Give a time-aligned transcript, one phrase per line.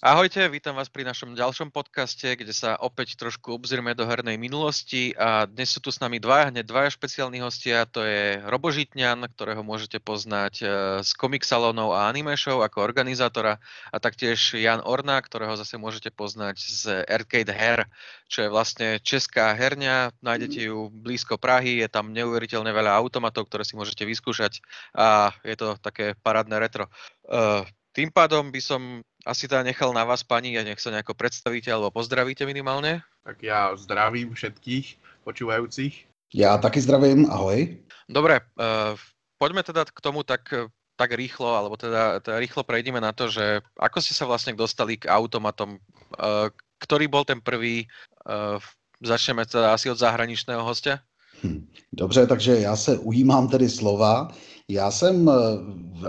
[0.00, 5.12] Ahojte, vítam vás pri našom ďalšom podcaste, kde sa opäť trošku obzrieme do hernej minulosti
[5.12, 9.28] a dnes sú tu s nami dvaja, hneď dvaja špeciálni hostia, to je Robo Žitňan,
[9.28, 10.64] ktorého môžete poznať e,
[11.04, 13.60] z Comic Salonov a Anime Show ako organizátora
[13.92, 17.84] a taktiež Jan Orna, ktorého zase môžete poznať z Arcade Her,
[18.24, 23.68] čo je vlastne česká herňa, nájdete ju blízko Prahy, je tam neuveriteľne veľa automatov, ktoré
[23.68, 24.64] si môžete vyskúšať
[24.96, 26.88] a je to také parádne retro.
[26.88, 31.14] E, tým pádom by som asi teda nechal na vás, pani, a nech sa nejako
[31.14, 33.04] predstavíte alebo pozdravíte minimálne.
[33.24, 34.86] Tak já zdravím všetkých
[35.24, 36.06] počúvajúcich.
[36.34, 37.76] Já taky zdravím, ahoj.
[38.08, 38.94] Dobre, uh,
[39.38, 40.54] poďme teda k tomu tak,
[40.96, 44.96] tak rýchlo, alebo teda, teda rýchlo prejdeme na to, že ako ste sa vlastne dostali
[44.96, 46.48] k automatom, uh,
[46.78, 47.86] ktorý bol ten prvý,
[48.26, 48.62] uh,
[49.02, 51.02] začneme teda asi od zahraničného hostia?
[51.42, 54.28] Hm, dobře, takže já se ujímám tedy slova.
[54.68, 55.30] Já jsem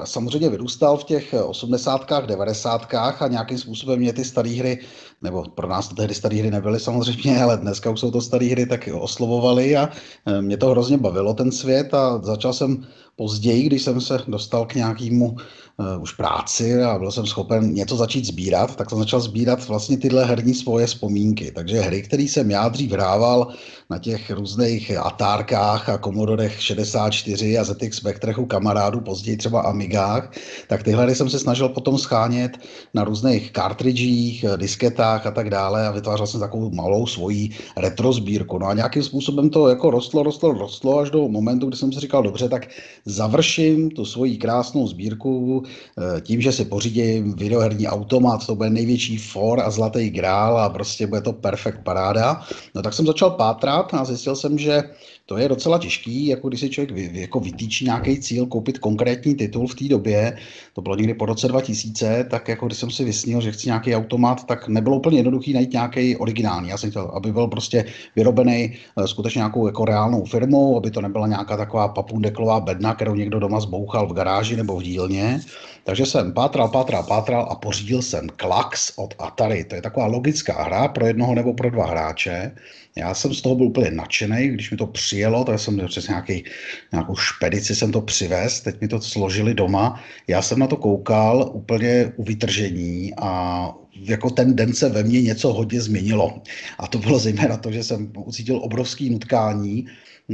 [0.04, 4.80] samozřejmě vyrůstal v těch osmdesátkách, devadesátkách a nějakým způsobem mě ty staré hry,
[5.22, 8.46] nebo pro nás to tehdy staré hry nebyly samozřejmě, ale dneska už jsou to staré
[8.46, 9.90] hry, tak oslovovaly a
[10.26, 14.66] eh, mě to hrozně bavilo ten svět a začal jsem později, když jsem se dostal
[14.66, 19.20] k nějakému uh, už práci a byl jsem schopen něco začít sbírat, tak jsem začal
[19.20, 21.52] sbírat vlastně tyhle herní svoje vzpomínky.
[21.52, 23.54] Takže hry, které jsem já dřív hrával
[23.90, 30.32] na těch různých Atárkách a Commodorech 64 a ZX Spectrech u kamarádů, později třeba Amigách,
[30.68, 32.52] tak tyhle hry jsem se snažil potom schánět
[32.94, 38.58] na různých kartridžích, disketách a tak dále a vytvářel jsem takovou malou svoji retro sbírku.
[38.58, 42.00] No a nějakým způsobem to jako rostlo, rostlo, rostlo až do momentu, kdy jsem si
[42.00, 42.68] říkal, dobře, tak
[43.06, 49.18] završím tu svoji krásnou sbírku eh, tím, že si pořídím videoherní automat, to bude největší
[49.18, 52.42] for a zlatý grál a prostě bude to perfekt paráda.
[52.76, 54.84] No tak jsem začal pátrat a zjistil jsem, že
[55.32, 59.36] to je docela těžký, jako když si člověk vy, jako vytýčí nějaký cíl, koupit konkrétní
[59.36, 60.38] titul v té době,
[60.74, 63.96] to bylo někdy po roce 2000, tak jako když jsem si vysnil, že chci nějaký
[63.96, 66.70] automat, tak nebylo úplně jednoduchý najít nějaký originální.
[66.70, 67.86] Já jsem chtěl, aby byl prostě
[68.16, 73.16] vyrobený uh, skutečně nějakou jako reálnou firmou, aby to nebyla nějaká taková papundeklová bedna, kterou
[73.16, 75.40] někdo doma zbouchal v garáži nebo v dílně.
[75.84, 79.64] Takže jsem pátral, pátral, pátral a pořídil jsem Klax od Atari.
[79.64, 82.52] To je taková logická hra pro jednoho nebo pro dva hráče.
[82.96, 86.44] Já jsem z toho byl úplně nadšený, když mi to přijelo, tak jsem přes nějaký,
[86.92, 90.04] nějakou špedici jsem to přivez, teď mi to složili doma.
[90.28, 95.22] Já jsem na to koukal úplně u vytržení a jako ten den se ve mně
[95.22, 96.42] něco hodně změnilo.
[96.80, 99.88] A to bylo zejména to, že jsem ucítil obrovský nutkání,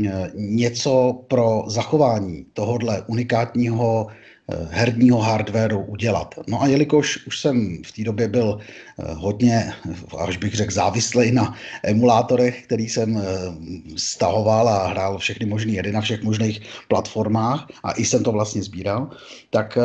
[0.05, 4.07] e, něco pro zachování tohohle unikátního
[4.69, 6.35] herního hardwareu udělat.
[6.47, 9.73] No a jelikož už jsem v té době byl eh, hodně,
[10.17, 13.23] až bych řekl, závislý na emulátorech, který jsem eh,
[13.97, 18.63] stahoval a hrál všechny možné hry na všech možných platformách a i jsem to vlastně
[18.63, 19.09] sbíral,
[19.49, 19.77] tak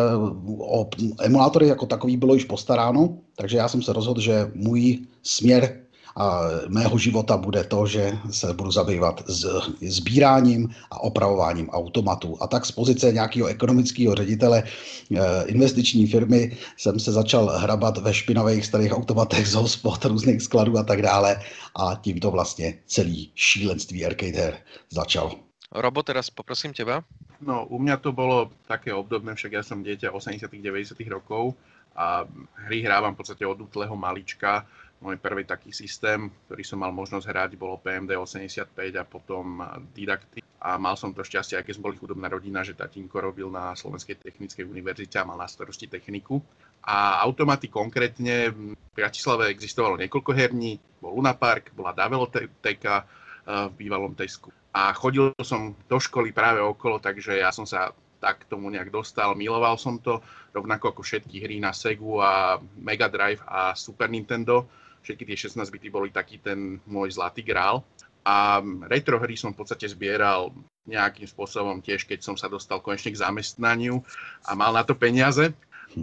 [0.58, 0.88] o
[1.22, 5.81] emulátory jako takový bylo již postaráno, takže já jsem se rozhodl, že můj směr
[6.16, 9.46] a mého života bude to, že se budu zabývat s
[9.80, 12.36] sbíráním a opravováním automatů.
[12.40, 18.14] A tak z pozice nějakého ekonomického ředitele eh, investiční firmy jsem se začal hrabat ve
[18.14, 21.40] špinavých starých automatech z hospod, různých skladů a tak dále
[21.76, 24.56] a tím to vlastně celý šílenství arcade her
[24.90, 25.32] začal.
[25.72, 27.00] Robo, teraz poprosím teba.
[27.40, 31.56] No, u mňa to bolo také obdobné, však ja som dieťa 80 90 rokov
[31.96, 32.28] a
[32.68, 34.68] hry hrávam v podstate od útleho malička
[35.02, 39.58] môj prvý taký systém, ktorý som mal možnosť hrať, bolo PMD 85 a potom
[39.90, 40.40] Didakty.
[40.62, 43.74] A mal som to šťastie, aj keď sme boli chudobná rodina, že tatínko robil na
[43.74, 46.38] Slovenskej technickej univerzite a mal na starosti techniku.
[46.86, 53.02] A automaty konkrétne v Bratislave existovalo niekoľko herní, bol Luna Park, bola Daveloteka
[53.42, 54.54] v bývalom Tesku.
[54.70, 57.90] A chodil som do školy práve okolo, takže ja som sa
[58.22, 59.34] tak tomu nejak dostal.
[59.34, 60.22] Miloval som to,
[60.54, 64.70] rovnako ako všetky hry na Segu a Mega Drive a Super Nintendo
[65.02, 67.82] všetky tie 16 bity boli taký ten môj zlatý grál.
[68.22, 70.54] A retro hry som v podstate zbieral
[70.86, 73.98] nejakým spôsobom tiež, keď som sa dostal konečne k zamestnaniu
[74.46, 75.50] a mal na to peniaze.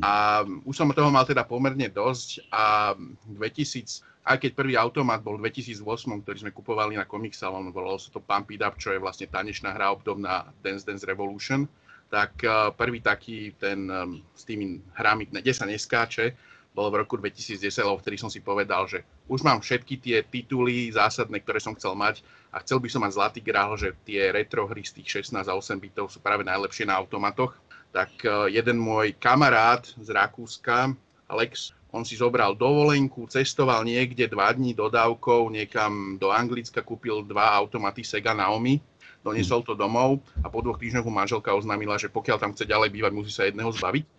[0.03, 2.93] A už som toho mal teda pomerne dosť a
[3.25, 7.97] 2000, aj keď prvý automat bol v 2008, ktorý sme kupovali na Comic Salon, volalo
[7.97, 11.65] sa to Pump It Up, čo je vlastne tanečná hra obdobná Dance Dance Revolution,
[12.13, 16.37] tak eh, prvý taký ten eh, s tými hrami, kde sa neskáče,
[16.79, 20.87] bolo v roku 2010, lebo vtedy som si povedal, že už mám všetky tie tituly
[20.95, 22.23] zásadné, ktoré som chcel mať
[22.55, 25.51] a chcel by som mať zlatý grál, že tie retro hry z tých 16 a
[25.51, 27.51] 8 bitov sú práve najlepšie na automatoch.
[27.91, 30.95] Tak e, jeden môj kamarát z Rakúska,
[31.27, 37.59] Alex, on si zobral dovolenku, cestoval niekde dva dní dodávkou, niekam do Anglicka, kúpil dva
[37.59, 38.79] automaty Sega Naomi,
[39.19, 42.93] doniesol to domov a po dvoch týždňoch mu manželka oznámila, že pokiaľ tam chce ďalej
[42.93, 44.18] bývať, musí sa jedného zbaviť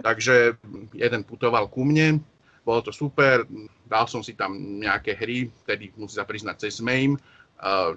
[0.00, 0.58] Takže
[0.92, 2.20] jeden putoval ku mne,
[2.64, 3.44] bolo to super,
[3.84, 7.20] dal som si tam nejaké hry, vtedy musím sa priznať cez MAME,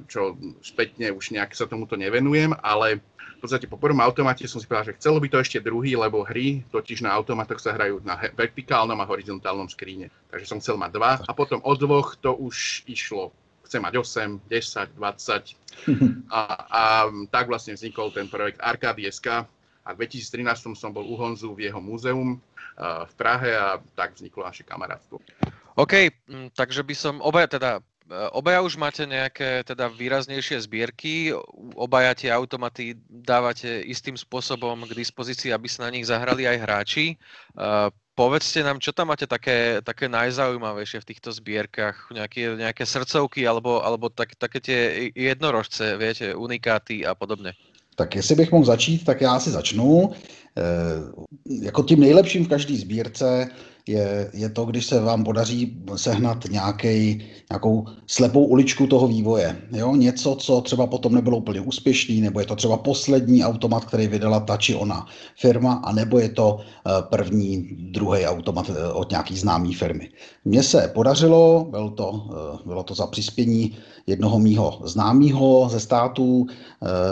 [0.07, 2.99] čo spätne už nejak sa tomuto nevenujem, ale
[3.37, 6.25] v podstate po prvom automate som si povedal, že chcelo by to ešte druhý, lebo
[6.25, 10.09] hry totiž na automatoch sa hrajú na vertikálnom a horizontálnom skríne.
[10.33, 13.29] Takže som chcel mať dva a potom od dvoch to už išlo
[13.67, 16.31] chcem mať 8, 10, 20.
[16.31, 16.83] A, a
[17.27, 19.43] tak vlastne vznikol ten projekt Arcady.sk
[19.87, 22.43] a v 2013 som bol u Honzu v jeho múzeum
[22.83, 25.23] v Prahe a tak vzniklo naše kamarátstvo.
[25.79, 26.11] OK,
[26.51, 27.71] takže by som obaja teda
[28.07, 31.35] Obaja už máte nejaké teda výraznejšie zbierky,
[31.75, 37.19] obaja tie automaty dávate istým spôsobom k dispozícii, aby sa na nich zahrali aj hráči.
[38.15, 43.83] Povedzte nám, čo tam máte také, také najzaujímavejšie v týchto zbierkach, nejaké, nejaké srdcovky alebo,
[43.83, 44.79] alebo tak, také tie
[45.11, 47.53] jednorožce, viete, unikáty a podobně.
[47.97, 50.11] Tak jestli bych mohl začít, tak já asi začnu.
[50.11, 53.49] E, jako tím nejlepším v každé sbírce
[53.87, 59.61] je, je to, když se vám podaří sehnat nějaký, nějakou slepou uličku toho vývoje.
[59.71, 59.95] Jo?
[59.95, 64.39] Něco, co třeba potom nebylo úplně úspěšný, nebo je to třeba poslední automat, který vydala
[64.39, 65.05] ta či ona
[65.39, 70.09] firma, a nebo je to eh, první, druhý automat eh, od nějaký známý firmy.
[70.45, 76.45] Mně se podařilo, bylo to, eh, bylo to za přispění jednoho mýho známého ze států,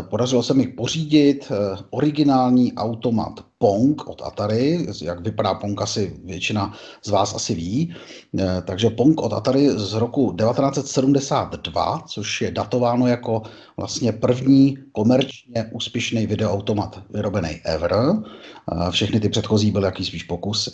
[0.10, 1.52] podařilo se mi pořídit
[1.90, 6.74] originální automat Pong od Atari, jak vypadá Pong asi většina
[7.04, 7.96] z vás asi ví.
[8.40, 13.42] Eh, takže Pong od Atari z roku 1972, což je datováno jako
[13.78, 17.94] vlastně první komerčně úspěšný videoautomat vyrobený ever.
[17.96, 20.72] Eh, všechny ty předchozí byly jaký spíš pokusy.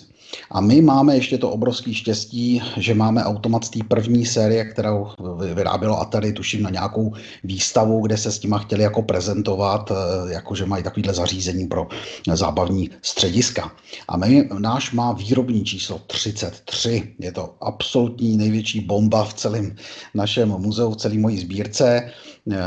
[0.52, 5.08] A my máme ještě to obrovské štěstí, že máme automat z té první série, kterou
[5.54, 7.14] vyrábělo Atari, tuším na nějakou
[7.44, 11.88] výstavu, kde se s těma chtěli jako prezentovat, eh, jako že mají takovýhle zařízení pro
[12.34, 13.72] zábavní střediska.
[14.08, 17.16] A my, náš má výrobní číslo 33.
[17.20, 19.76] Je to absolutní největší bomba v celém
[20.14, 22.12] našem muzeu, v celé mojí sbírce.
[22.52, 22.58] Eh,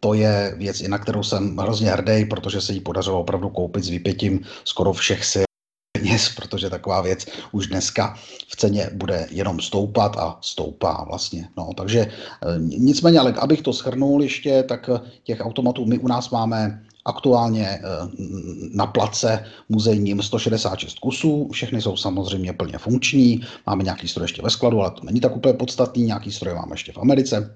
[0.00, 3.88] to je věc, na kterou jsem hrozně hrdý, protože se jí podařilo opravdu koupit s
[3.88, 5.44] vypětím skoro všech sil
[5.92, 8.14] peněz, protože taková věc už dneska
[8.48, 11.48] v ceně bude jenom stoupat a stoupá vlastně.
[11.56, 12.10] No, takže eh,
[12.58, 14.90] nicméně, ale abych to schrnul ještě, tak
[15.22, 17.80] těch automatů my u nás máme aktuálně eh,
[18.74, 24.50] na place muzejním 166 kusů, všechny jsou samozřejmě plně funkční, máme nějaký stroj ještě ve
[24.50, 27.54] skladu, ale to není tak úplně podstatný, nějaký stroj máme ještě v Americe,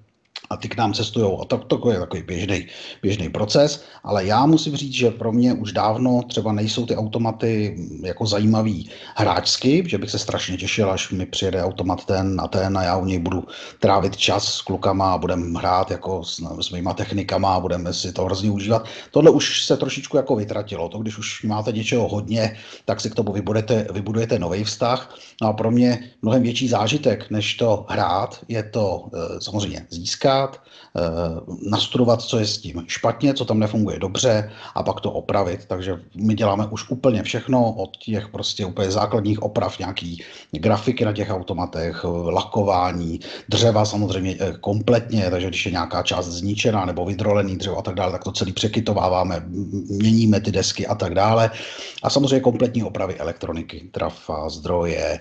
[0.51, 1.39] a ty k nám cestují.
[1.43, 2.67] A to, to je takový běžný,
[3.03, 7.77] běžný proces, ale já musím říct, že pro mě už dávno třeba nejsou ty automaty
[8.03, 12.79] jako zajímavý hráčsky, že bych se strašně těšil, až mi přijede automat ten a ten
[12.79, 13.45] a já u něj budu
[13.81, 18.13] trávit čas s klukama a budem hrát jako s, s mýma technikama a budeme si
[18.13, 18.85] to hrozně užívat.
[19.11, 20.89] Tohle už se trošičku jako vytratilo.
[20.89, 25.17] To, když už máte něčeho hodně, tak si k tomu vybudujete, vybudujete nový vztah.
[25.43, 30.34] No a pro mě mnohem větší zážitek, než to hrát, je to e, samozřejmě získat
[30.35, 30.61] zkoušet,
[30.97, 35.67] eh, nastudovat, co je s tím špatně, co tam nefunguje dobře a pak to opravit.
[35.67, 40.23] Takže my děláme už úplně všechno od těch prostě úplně základních oprav, nějaký
[40.53, 46.85] grafiky na těch automatech, lakování, dřeva samozřejmě eh, kompletně, takže když je nějaká část zničená
[46.85, 49.43] nebo vydrolený dřevo a tak dále, tak to celý překytováváme,
[49.91, 51.51] měníme ty desky a tak dále.
[52.03, 55.21] A samozřejmě kompletní opravy elektroniky, trafa, zdroje, eh,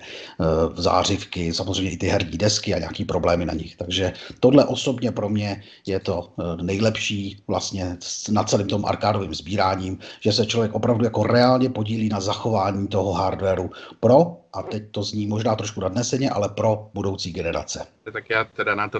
[0.76, 3.76] zářivky, samozřejmě i ty herní desky a nějaký problémy na nich.
[3.76, 7.96] Takže tohle osobně pro mě je to eh, nejlepší vlastně
[8.30, 13.12] na celým tom arkádovým sbíráním, že se člověk opravdu jako reálně podílí na zachování toho
[13.12, 13.70] hardwareu
[14.00, 17.86] pro, a teď to zní možná trošku nadneseně, ale pro budoucí generace.
[18.12, 18.98] Tak já teda na to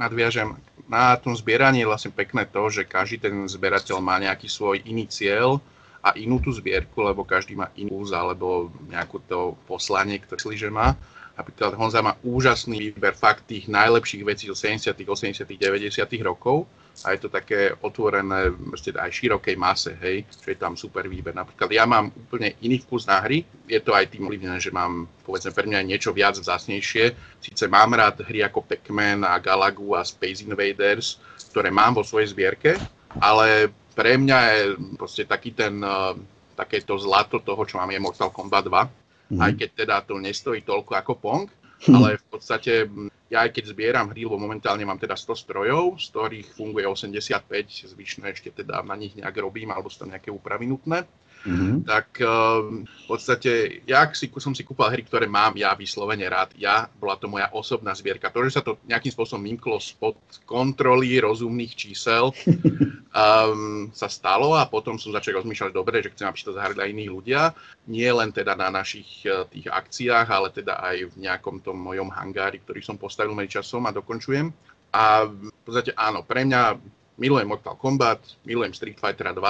[0.00, 0.56] nadviažem.
[0.88, 5.08] Na tom sbíraní je vlastně pekné to, že každý ten sběratel má nějaký svůj iný
[5.08, 5.60] cieľ
[6.04, 10.92] a inú tú zbierku, lebo každý má inú alebo nejakú to poslanie, ktoré že má.
[11.34, 15.98] Napríklad Honza má úžasný výber fakt tých najlepších vecí zo 70., 80., 90.
[16.22, 16.70] rokov
[17.02, 21.34] a je to také otvorené proste aj širokej mase, hej, čo je tam super výber.
[21.34, 25.10] Napríklad ja mám úplne iný vkus na hry, je to aj tým ovlivnené, že mám
[25.26, 27.04] povedzme pre mňa niečo viac vzácnejšie.
[27.42, 31.18] Sice mám rád hry ako Pac-Man a Galagu a Space Invaders,
[31.50, 32.78] ktoré mám vo svojej zbierke,
[33.18, 34.62] ale pre mňa je
[34.94, 36.14] proste taký ten, uh,
[36.54, 39.03] takéto zlato toho, čo mám, je Mortal Kombat 2,
[39.34, 39.42] mm.
[39.42, 41.46] aj keď teda to nestojí toľko ako Pong,
[41.84, 41.94] hm.
[41.94, 42.86] ale v podstate
[43.32, 47.90] ja aj keď zbieram hry, lebo momentálne mám teda 100 strojov, z ktorých funguje 85,
[47.90, 51.02] zvyšné ešte teda na nich nejak robím, alebo sú tam nejaké úpravy nutné,
[51.44, 51.76] mm-hmm.
[51.84, 56.56] tak um, v podstate, ja si, som si kúpal hry, ktoré mám ja vyslovene rád.
[56.56, 58.32] Ja, bola to moja osobná zbierka.
[58.32, 60.16] To, že sa to nejakým spôsobom vymklo spod
[60.48, 62.32] kontroly rozumných čísel,
[63.14, 66.90] um, sa stalo a potom som začal rozmýšľať, dobre, že chcem, aby to zahrali aj
[66.90, 67.52] iní ľudia.
[67.86, 72.10] Nie len teda na našich uh, tých akciách, ale teda aj v nejakom tom mojom
[72.10, 74.48] hangári, ktorý som postavil časom a dokončujem.
[74.94, 76.78] A v podstate áno, pre mňa
[77.18, 79.42] milujem Mortal Kombat, milujem Street Fighter 2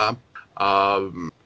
[0.56, 0.68] a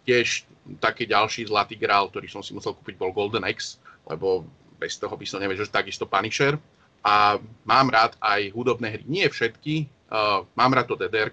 [0.09, 0.49] tiež
[0.81, 3.77] taký ďalší zlatý grál, ktorý som si musel kúpiť, bol Golden X,
[4.09, 4.49] lebo
[4.81, 6.57] bez toho by som nevedel, že takisto Punisher.
[7.05, 7.37] A
[7.69, 9.05] mám rád aj hudobné hry.
[9.05, 11.31] Nie všetky, uh, mám rád to ddr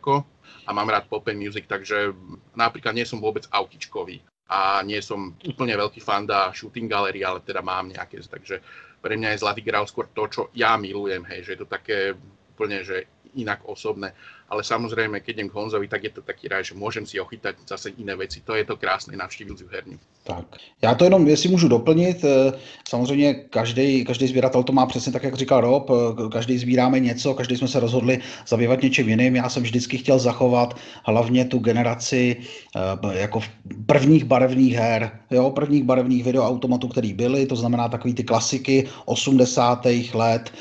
[0.66, 2.14] a mám rád pop and music, takže
[2.54, 7.42] napríklad nie som vôbec autičkový a nie som úplne veľký fan da shooting gallery, ale
[7.42, 8.62] teda mám nejaké, takže
[9.02, 12.14] pre mňa je Zlatý grál skôr to, čo ja milujem, hej, že je to také
[12.54, 14.14] úplne, že inak osobné
[14.50, 17.66] ale samozrejme, keď idem k Honzovi, tak je to taký rád, že môžem si ochytať
[17.66, 18.42] zase iné věci.
[18.46, 19.98] To je to krásné navštívit herňu.
[20.26, 20.46] Tak,
[20.82, 22.54] já to jenom, jestli můžu doplnit, eh,
[22.90, 27.34] samozřejmě každý, každý sběratel to má přesně tak, jak říkal Rob, eh, každý sbíráme něco,
[27.34, 29.36] každý jsme se rozhodli zabývat něčím jiným.
[29.36, 32.36] Já jsem vždycky chtěl zachovat hlavně tu generaci
[32.76, 33.42] eh, jako
[33.86, 39.86] prvních barevných her, jo, prvních barevných videoautomatů, které byly, to znamená takový ty klasiky 80.
[40.14, 40.54] let.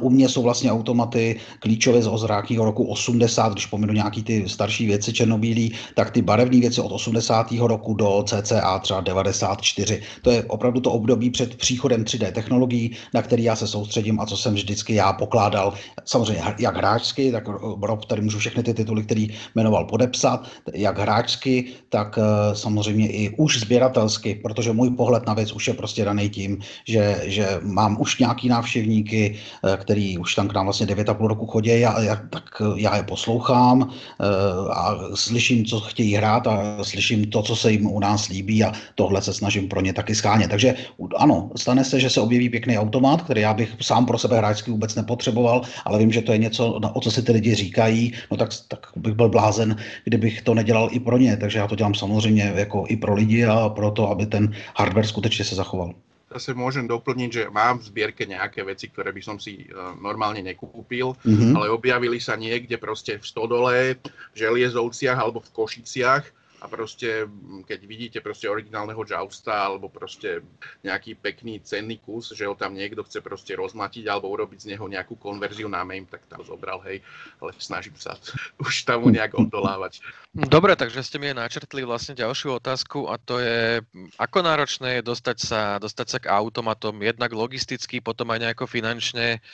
[0.00, 4.86] U mě jsou vlastně automaty klíčové z ozrákního roku 80, když pominu nějaký ty starší
[4.86, 7.52] věci černobílý, tak ty barevné věci od 80.
[7.52, 10.02] roku do CCA třeba 94.
[10.22, 14.26] To je opravdu to období před příchodem 3D technologií, na který já se soustředím a
[14.26, 15.74] co jsem vždycky já pokládal,
[16.04, 17.48] samozřejmě jak hráčsky, tak
[17.82, 23.30] Rob tady můžu všechny ty tituly, který jmenoval podepsat, jak hráčsky, tak eh, samozřejmě i
[23.36, 28.00] už sběratelsky, protože můj pohled na věc už je prostě daný tím, že, že mám
[28.00, 32.16] už nějaký návštěvníky, eh, který už tam k nám vlastně 9,5 roku chodí, a, a
[32.30, 34.24] tak já je poslouchám eh,
[34.72, 38.72] a slyším, co chtějí hrát a slyším to, co se jim u nás líbí a
[38.94, 40.50] tohle se snažím pro ně taky schánět.
[40.50, 40.74] Takže
[41.16, 44.70] ano, stane se, že se objeví pěkný automat, který já bych sám pro sebe hráčsky
[44.70, 48.36] vůbec nepotřeboval, ale vím, že to je něco, o co si ty lidi říkají, no
[48.36, 51.36] tak, tak bych byl blázen, kdybych to nedělal i pro ně.
[51.36, 55.06] Takže já to dělám samozřejmě jako i pro lidi a pro to, aby ten hardware
[55.06, 55.94] skutečně se zachoval
[56.34, 60.42] zase môžem doplniť, že mám v zbierke nejaké veci, ktoré by som si uh, normálne
[60.42, 61.54] nekúpil, mm-hmm.
[61.54, 67.28] ale objavili sa niekde proste v Stodole, v Želiezovciach alebo v Košiciach a proste,
[67.68, 70.40] keď vidíte proste originálneho Jousta alebo proste
[70.80, 74.88] nejaký pekný cenný kus, že ho tam niekto chce proste rozmatiť alebo urobiť z neho
[74.88, 77.04] nejakú konverziu na meme, tak tam zobral, hej,
[77.44, 78.16] ale snažím sa
[78.64, 80.00] už tam nejak odolávať.
[80.32, 83.84] Dobre, takže ste mi načrtli vlastne ďalšiu otázku a to je,
[84.16, 89.44] ako náročné je dostať sa, dostať sa k automatom, jednak logisticky, potom aj nejako finančne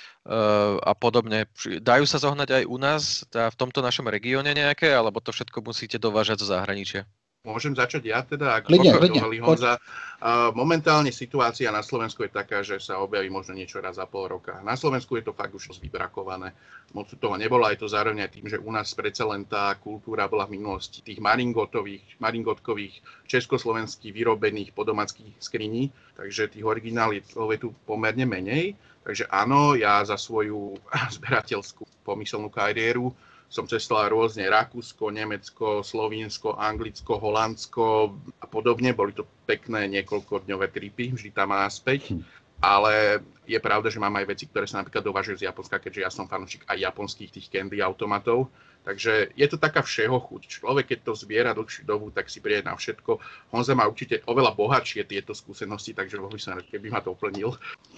[0.85, 1.49] a podobne.
[1.81, 5.97] Dajú sa zohnať aj u nás, v tomto našom regióne nejaké, alebo to všetko musíte
[5.97, 7.09] dovážať zo zahraničia?
[7.41, 9.01] Môžem začať ja teda, ak klidne,
[9.41, 9.81] Honza.
[10.21, 14.29] Uh, momentálne situácia na Slovensku je taká, že sa objaví možno niečo raz za pol
[14.29, 14.61] roka.
[14.61, 16.53] Na Slovensku je to fakt už vybrakované.
[16.93, 20.29] Moc toho nebolo, aj to zároveň aj tým, že u nás predsa len tá kultúra
[20.29, 25.89] bola v minulosti tých maringotových, maringotkových československých vyrobených podomackých skriní,
[26.21, 27.17] takže tých originálov
[27.57, 28.77] je tu pomerne menej.
[29.01, 30.77] Takže áno, ja za svoju
[31.17, 33.13] zberateľskú pomyselnú kariéru
[33.51, 38.95] som cestoval rôzne Rakúsko, Nemecko, Slovinsko, Anglicko, Holandsko a podobne.
[38.95, 42.15] Boli to pekné niekoľkodňové tripy, vždy tam a naspäť.
[42.15, 42.23] Hm.
[42.63, 46.11] Ale je pravda, že mám aj veci, ktoré sa napríklad dovažujú z Japonska, keďže ja
[46.15, 48.47] som fanúšik aj japonských tých candy automatov.
[48.85, 50.43] Takže je to taká všeho chuť.
[50.49, 53.19] Človek, keď to zbiera dlhšiu dobu, tak si príde na všetko.
[53.53, 57.53] Honza má určite oveľa bohatšie tieto skúsenosti, takže mohl by som keby ma to uplnil.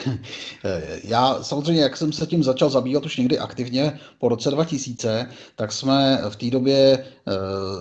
[1.05, 5.73] Já samozřejmě, jak jsem se tím začal zabývat už někdy aktivně po roce 2000, tak
[5.73, 7.05] jsme v té době e,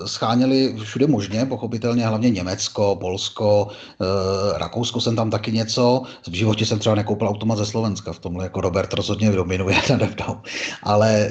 [0.07, 3.67] scháněli všude možně, pochopitelně hlavně Německo, Polsko,
[4.01, 6.03] e, Rakousko jsem tam taky něco.
[6.27, 10.05] V životě jsem třeba nekoupil automat ze Slovenska, v tomhle jako Robert rozhodně dominuje nade
[10.05, 10.41] mnou.
[10.83, 11.29] Ale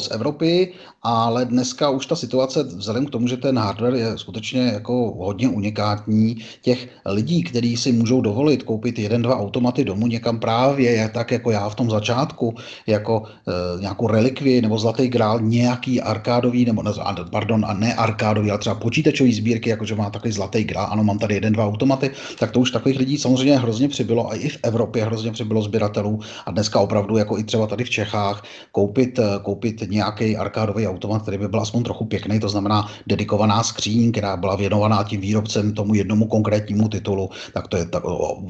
[0.00, 0.72] z Evropy,
[1.02, 5.48] ale dneska už ta situace, vzhledem k tomu, že ten hardware je skutečně jako hodně
[5.48, 11.30] unikátní, těch lidí, kteří si můžou dovolit koupit jeden, dva automaty domů někam právě, tak
[11.30, 12.54] jako já v tom začátku,
[12.86, 16.82] jako e, nějakou relikvii nebo zlatý grál, nějaký arkádový, nebo
[17.30, 21.18] pardon, a ne arkádový, ale třeba počítačový sbírky, jakože má takový zlatý grál, ano, mám
[21.18, 24.58] tady jeden, dva automaty, tak to už takových lidí samozřejmě hrozně přibylo a i v
[24.62, 29.83] Evropě hrozně přibylo sběratelů a dneska opravdu jako i třeba tady v Čechách koupit, koupit
[29.90, 34.56] nějaký arkádový automat, který by byl aspoň trochu pěkný, to znamená dedikovaná skříň, která byla
[34.56, 38.02] věnovaná tím výrobcem tomu jednomu konkrétnímu titulu, tak to je tak,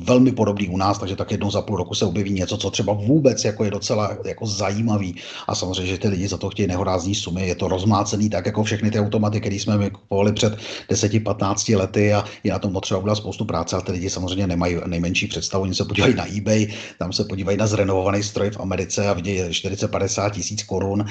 [0.05, 2.93] velmi podobný u nás, takže tak jednou za půl roku se objeví něco, co třeba
[2.93, 5.17] vůbec jako je docela jako zajímavý.
[5.49, 8.64] A samozřejmě, že ty lidi za to chtějí nehorázní sumy, je to rozmácený tak jako
[8.64, 10.57] všechny ty automaty, které jsme my kupovali před
[10.91, 14.76] 10-15 lety a je na tom potřeba udělat spoustu práce, ale ty lidi samozřejmě nemají
[14.87, 15.64] nejmenší představu.
[15.64, 16.67] Oni se podívají na eBay,
[16.99, 21.05] tam se podívají na zrenovovaný stroj v Americe a vidí 40-50 tisíc korun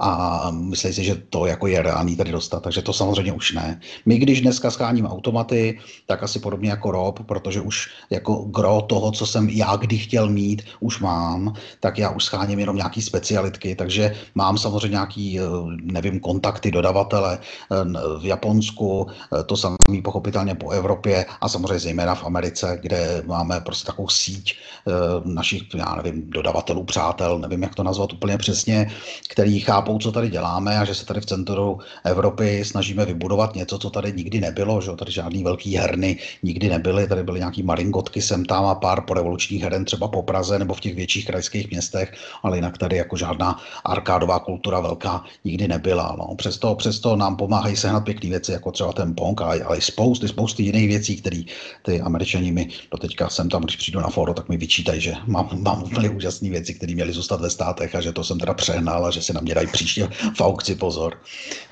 [0.00, 3.80] a myslí si, že to jako je reálný tady dostat, takže to samozřejmě už ne.
[4.06, 9.12] My, když dneska scháníme automaty, tak asi podobně jako Rob, protože už jako gro toho,
[9.12, 13.74] co jsem já kdy chtěl mít, už mám, tak já už scháním jenom nějaký specialitky,
[13.74, 15.42] takže mám samozřejmě nějaký, eh,
[15.82, 17.76] nevím, kontakty dodavatele eh,
[18.20, 19.06] v Japonsku,
[19.46, 24.56] to samý pochopitelně po Evropě a samozřejmě zejména v Americe, kde máme prostě takovou síť
[25.24, 28.90] našich, já nevím, dodavatelů, přátel, nevím, jak to nazvat úplně přesně,
[29.34, 33.78] který chápou, co tady děláme a že se tady v centru Evropy snažíme vybudovat něco,
[33.78, 38.22] co tady nikdy nebylo, že tady žádný velký herny nikdy nebyly, tady byly nějaký maringotky
[38.22, 42.14] sem tam a pár porevolučních heren třeba po Praze nebo v těch větších krajských městech,
[42.42, 46.14] ale jinak tady jako žádná arkádová kultura velká nikdy nebyla.
[46.18, 46.34] No.
[46.36, 50.62] Přesto, přesto nám pomáhají sehnat pěkné věci, jako třeba ten Pong, ale, i spousty, spousty
[50.62, 51.42] jiných věcí, které
[51.82, 55.48] ty američani mi doteďka sem tam, když přijdu na foro, tak mi vyčítají, že mám,
[55.58, 59.06] mám úplně úžasné věci, které měly zůstat ve státech a že to jsem teda přehnal
[59.06, 61.20] a že si na mě dají příště v aukci pozor.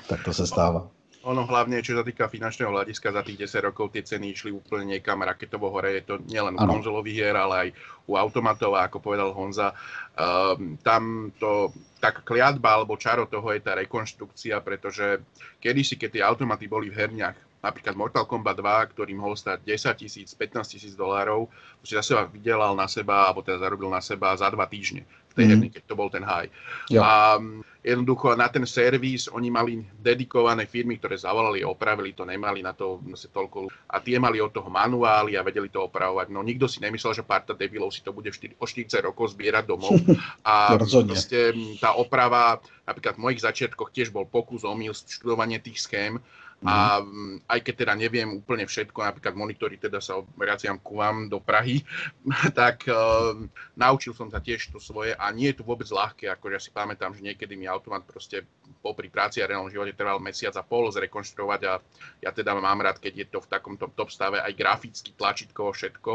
[0.07, 0.89] Tak to se stává.
[1.23, 4.91] Ono hlavne, čo sa týka finančného hľadiska, za tých 10 rokov tie ceny išli úplne
[4.91, 5.95] niekam raketovo hore.
[5.95, 7.69] Je to nielen u konzolových hier, ale aj
[8.11, 9.71] u automatov, a ako povedal Honza.
[10.19, 11.71] Um, tam to,
[12.03, 15.23] tak kliatba alebo čaro toho je tá rekonštrukcia, pretože
[15.63, 19.95] kedysi, keď tie automaty boli v herniach, napríklad Mortal Kombat 2, ktorý mohol stať 10
[20.03, 21.47] tisíc, 15 tisíc dolárov,
[21.87, 25.45] si zase vydelal na seba, alebo teda zarobil na seba za dva týždne v tej
[25.45, 25.51] mm.
[25.51, 26.45] herni, keď to bol ten high.
[26.93, 27.01] Jo.
[27.01, 27.41] A
[27.83, 33.03] jednoducho na ten servis oni mali dedikované firmy, ktoré zavolali, opravili to, nemali na to
[33.17, 36.31] zase toľko a tie mali od toho manuály a vedeli to opravovať.
[36.31, 39.99] No nikto si nemyslel, že parta debilov si to bude o 40 rokov zbierať domov
[40.47, 46.21] a proste tá oprava, napríklad v mojich začiatkoch tiež bol pokus omyl, študovanie tých schém
[46.63, 51.27] a mm, aj keď teda neviem úplne všetko, napríklad monitory, teda sa vraciam ku vám
[51.27, 51.83] do Prahy,
[52.59, 53.35] tak uh,
[53.75, 56.71] naučil som sa tiež to svoje a nie je to vôbec ľahké, akože ja si
[56.71, 58.47] pamätám, že niekedy mi automat proste
[58.79, 61.73] popri práci a reálnom živote trval mesiac a pol zrekonštruovať a
[62.19, 66.11] ja teda mám rád, keď je to v takomto top stave aj graficky, tlačítkovo, všetko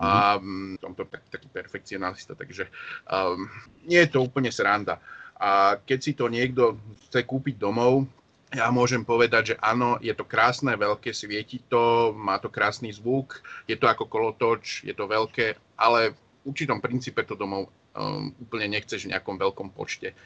[0.00, 2.72] a mm, tomto tak, taký perfekcionalista, takže
[3.04, 3.44] um,
[3.84, 4.96] nie je to úplne sranda.
[5.40, 6.76] A keď si to niekto
[7.08, 8.04] chce kúpiť domov,
[8.50, 13.38] ja môžem povedať, že áno, je to krásne, veľké, svieti to, má to krásny zvuk,
[13.70, 18.74] je to ako kolotoč, je to veľké, ale v určitom princípe to domov um, úplne
[18.74, 20.18] nechceš v nejakom veľkom počte.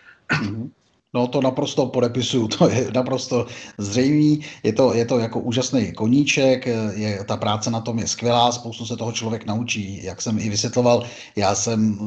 [1.14, 3.46] No to naprosto podepisuju, to je naprosto
[3.79, 8.53] zřejmý, je to, je to jako úžasný koníček, je, ta práce na tom je skvělá,
[8.53, 11.05] spoustu se toho člověk naučí, jak jsem i vysvětloval,
[11.37, 11.98] já jsem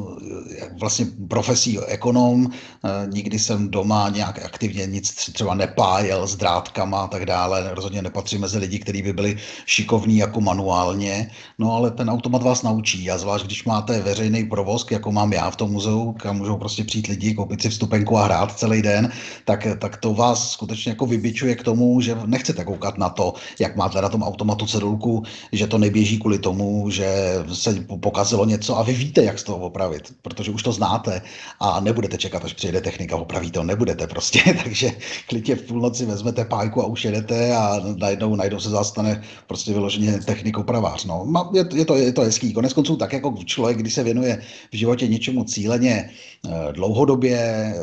[0.62, 7.00] eh, vlastně profesí ekonom, eh, nikdy jsem doma nějak aktivně nic třeba nepájel s drátkama
[7.00, 11.90] a tak dále, rozhodně nepatří mezi lidi, kteří by byli šikovní jako manuálně, no ale
[11.90, 13.10] ten automat vás naučí.
[13.10, 16.84] A zvlášť když máte veřejný provoz, jako mám já v tom muzeu, kam můžou prostě
[16.84, 19.12] přijít lidi, koupit si vstupenku a hrát celý den, den,
[19.44, 23.76] tak, tak to vás skutečně jako vybičuje k tomu, že nechcete koukat na to, jak
[23.76, 27.08] máte na tom automatu cedulku, že to neběží kvůli tomu, že
[27.52, 31.22] se pokazilo něco a vy víte, jak z toho opravit, protože už to znáte
[31.60, 34.90] a nebudete čekat, až přijde technika, opraví to, nebudete prostě, takže
[35.28, 40.18] klidně v půlnoci vezmete pájku a už jedete a najednou, najednou se zastane prostě vyloženě
[40.18, 41.04] technik opravář.
[41.04, 41.26] No.
[41.54, 42.52] Je, je, to, je to hezký.
[42.52, 46.10] Konec konců tak jako člověk, když se věnuje v životě něčemu cíleně
[46.46, 47.74] eh, dlouhodobě, eh,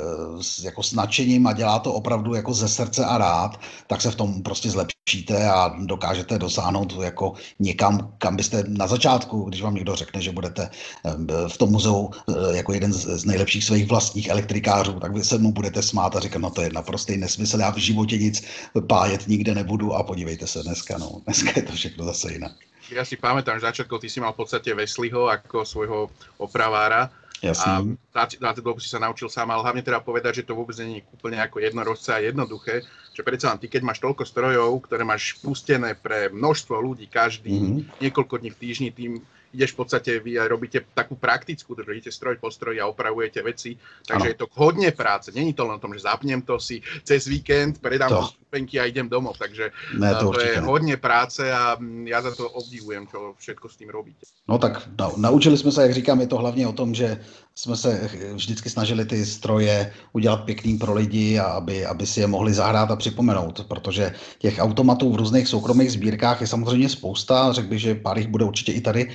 [0.63, 4.15] jako snaží nadšením a dělá to opravdu jako ze srdce a rád, tak se v
[4.15, 9.95] tom prostě zlepšíte a dokážete dosáhnout jako někam, kam byste na začátku, když vám někdo
[9.95, 11.13] řekne, že budete eh,
[11.47, 15.53] v tom muzeu eh, jako jeden z nejlepších svých vlastních elektrikářů, tak vy se mu
[15.53, 18.43] budete smát a říkat, no to je naprostý nesmysl, já v životě nic
[18.89, 22.57] pájet nikde nebudu a podívejte se dneska, no, dneska je to všechno zase jinak.
[22.93, 27.09] Ja si pamätám, že začiatkov ty si mal v podstate Vesliho ako svojho opravára
[27.45, 27.93] Jasný.
[28.17, 31.05] A na to si sa naučil sám, ale hlavne teda povedať, že to vôbec nie
[31.05, 32.81] je úplne ako jednorožce a jednoduché,
[33.13, 37.53] že predsa len ty, keď máš toľko strojov, ktoré máš pustené pre množstvo ľudí každý,
[37.53, 38.01] mm-hmm.
[38.01, 39.21] niekoľko dní v týždni, tým
[39.55, 44.27] ideš v podstate, vy robíte takú praktickú, držíte stroj po stroji a opravujete veci, takže
[44.27, 44.31] Ano.
[44.31, 45.31] je to hodne práce.
[45.31, 48.27] Není to len o tom, že zapnem to si cez víkend, predám To.
[48.27, 50.67] stupenky a idem domov, takže Ne, to to je ne.
[50.67, 54.25] hodně práce a mm, já za to obdivujem, čo všetko s tím robíte.
[54.47, 57.17] No tak na, naučili jsme se, jak říkám, je to hlavně o tom, že
[57.55, 62.27] jsme se vždycky snažili ty stroje udělat pěkný pro lidi a aby, aby si je
[62.27, 67.67] mohli zahrát a připomenout, protože těch automatů v různých soukromých sbírkách je samozřejmě spousta, řekl
[67.67, 69.11] bych, že pár jich bude určitě i tady,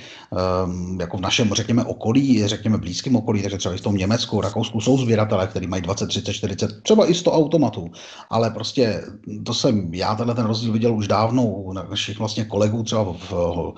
[0.99, 4.81] jako v našem, řekněme, okolí, řekněme blízkém okolí, takže třeba i v tom Německu, Rakousku
[4.81, 7.91] jsou sběratelé, kteří mají 20, 30, 40, třeba i 100 automatů,
[8.29, 9.03] ale prostě
[9.45, 13.31] to jsem, já tenhle ten rozdíl viděl už dávno u našich vlastně kolegů třeba v,
[13.31, 13.73] v,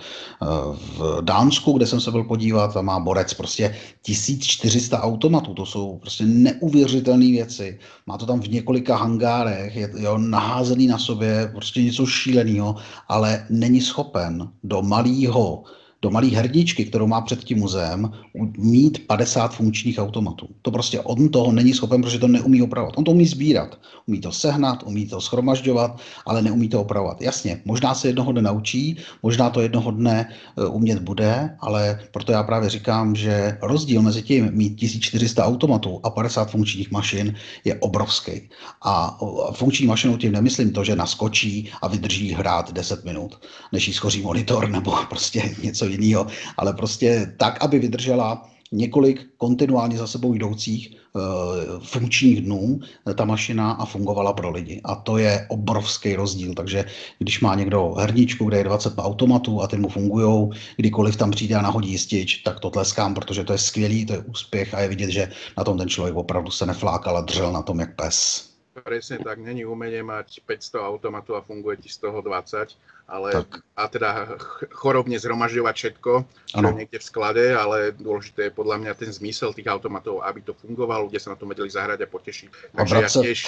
[0.97, 5.97] v Dánsku, kde jsem se byl podívat, tam má Borec prostě 1400 automatů, to jsou
[5.97, 7.79] prostě neuvěřitelné věci.
[8.05, 12.75] Má to tam v několika hangárech, je jo, naházený na sobě, prostě něco šíleného,
[13.07, 15.63] ale není schopen do malého
[16.03, 18.11] do malé herničky, kterou má před tím muzeem,
[18.57, 20.47] mít 50 funkčních automatů.
[20.61, 22.97] To prostě on toho není schopen, protože to neumí opravovat.
[22.97, 27.21] On to umí sbírat, umí to sehnat, umí to schromažďovat, ale neumí to opravovat.
[27.21, 32.31] Jasně, možná se jednoho dne naučí, možná to jednoho dne eh, umět bude, ale proto
[32.31, 37.75] já právě říkám, že rozdíl mezi tím mít 1400 automatů a 50 funkčních mašin je
[37.79, 38.49] obrovský.
[38.81, 39.19] A
[39.51, 43.39] funkční mašinou tím nemyslím to, že naskočí a vydrží hrát 10 minut,
[43.71, 46.27] než jí schoří monitor nebo prostě něco jiného,
[46.57, 50.97] ale prostě tak, aby vydržela několik kontinuálně za sebou jdoucích e,
[51.79, 54.81] funkčních dnů e, ta mašina a fungovala pro lidi.
[54.83, 56.53] A to je obrovský rozdíl.
[56.53, 56.85] Takže
[57.19, 61.55] když má někdo herničku, kde je 20 automatů a ty mu fungují, kdykoliv tam přijde
[61.55, 64.87] a nahodí jistič, tak to tleskám, protože to je skvělý, to je úspěch a je
[64.87, 68.49] vidět, že na tom ten člověk opravdu se neflákal a držel na tom jak pes.
[68.73, 72.73] Presne tak, není umenie mať 500 automatov a funguje ti z toho 20,
[73.05, 73.49] ale Tak.
[73.75, 76.71] a teda ch- chorobne zhromažďovať všetko, čo Ano.
[76.71, 80.55] je niekde v sklade, ale dôležité je podľa mňa ten zmysel tých automatov, aby to
[80.55, 82.49] fungovalo, ľudia sa na tom vedeli zahrať a potešiť.
[82.79, 83.39] A Takže ja tiež,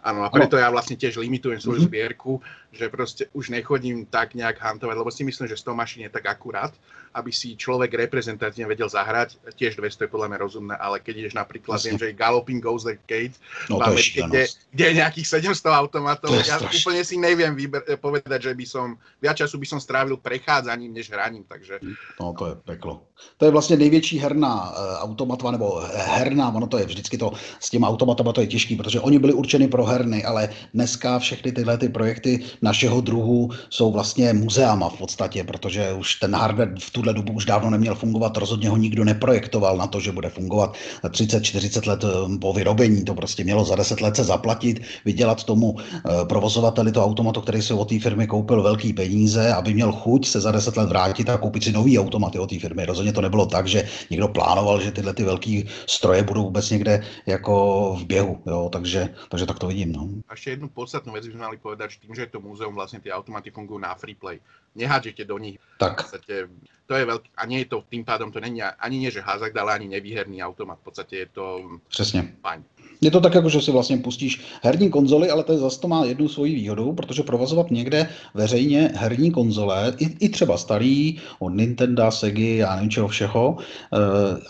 [0.00, 4.56] áno, a preto ja vlastne tiež limitujem svoju zbierku, že proste už nechodím tak nejak
[4.56, 6.70] hantovať, lebo si myslím, že 100 mašín je tak akurát,
[7.10, 11.34] aby si človek reprezentatívne vedel zahrať, tiež 200 je podľa mňa rozumné, ale keď ideš
[11.34, 11.86] napríklad, Jasne.
[11.90, 13.34] viem, že Galloping Goes the Gate,
[13.66, 16.30] No v je Amerike, kde, kde je nejakých 700 automatov.
[16.30, 16.78] To je Ja strašné.
[16.78, 18.86] úplne si neviem vyber, povedať, že by som,
[19.18, 21.82] viac času by som strávil prechádzaním, než hraním, takže
[22.22, 23.02] No to je peklo.
[23.36, 27.70] To je vlastně největší herná eh, automatová, nebo herná, ono to je vždycky to, s
[27.70, 31.78] těma automatama to je těžký, protože oni byli určeny pro herny, ale dneska všechny tyhle
[31.78, 37.14] ty projekty našeho druhu jsou vlastně muzeama v podstatě, protože už ten hardware v tuhle
[37.14, 41.88] dobu už dávno neměl fungovat, rozhodně ho nikdo neprojektoval na to, že bude fungovat 30-40
[41.88, 46.00] let eh, po vyrobení, to prostě mělo za 10 let se zaplatit, vydělat tomu eh,
[46.24, 50.40] provozovateli to automatu, který si od té firmy koupil velký peníze, aby měl chuť se
[50.40, 52.84] za 10 let vrátit a koupit si nový automaty od té firmy.
[52.84, 57.04] Rozhodně to nebylo tak, že někdo plánoval, že tyhle ty velké stroje budou vůbec někde
[57.26, 57.54] jako
[58.00, 59.92] v běhu, jo, takže, takže tak to vidím.
[59.92, 60.08] No.
[60.28, 62.74] a ešte jednu podstatnú vec by sme mali povedať, že tým, že je to múzeum,
[62.74, 64.38] vlastne tie automaty fungujú na free play.
[64.78, 65.58] Nehádžete do nich.
[65.58, 66.46] V Tak, podstate,
[66.86, 69.56] to je veľký, a nie je to tým pádom, to není ani nie, že hazard,
[69.56, 70.78] ale ani nevýherný automat.
[70.78, 71.44] V podstate je to
[71.88, 72.34] přesně.
[72.42, 72.64] fajn.
[73.00, 76.04] Je to tak, jako že si vlastně pustíš herní konzoli, ale to zase to má
[76.04, 82.10] jednu svoji výhodu, protože provozovat někde veřejně herní konzole, i, i třeba starý, od Nintendo,
[82.10, 83.96] Sega a nevím čeho všeho, eh,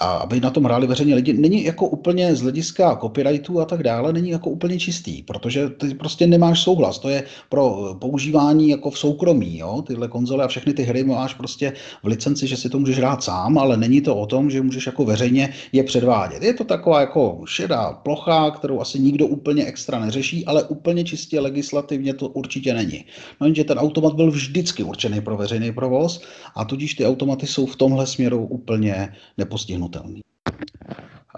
[0.00, 3.82] a aby na tom hráli veřejně lidi, není jako úplně z hlediska copyrightu a tak
[3.82, 8.90] dále, není jako úplně čistý, protože ty prostě nemáš souhlas, to je pro používání jako
[8.90, 9.82] v soukromí, jo?
[9.86, 13.22] tyhle konzole a všechny ty hry máš prostě v licenci, že si to můžeš hrát
[13.22, 16.42] sám, ale není to o tom, že můžeš jako veřejně je předvádět.
[16.42, 21.40] Je to taková jako šedá plocha, kterou asi nikdo úplně extra neřeší, ale úplně čistě
[21.40, 23.05] legislativně to určitě není.
[23.40, 26.22] No jenže ten automat byl vždycky určený pro veřejný provoz
[26.57, 30.20] a tudíž ty automaty jsou v tomhle směru úplně nepostihnutelný.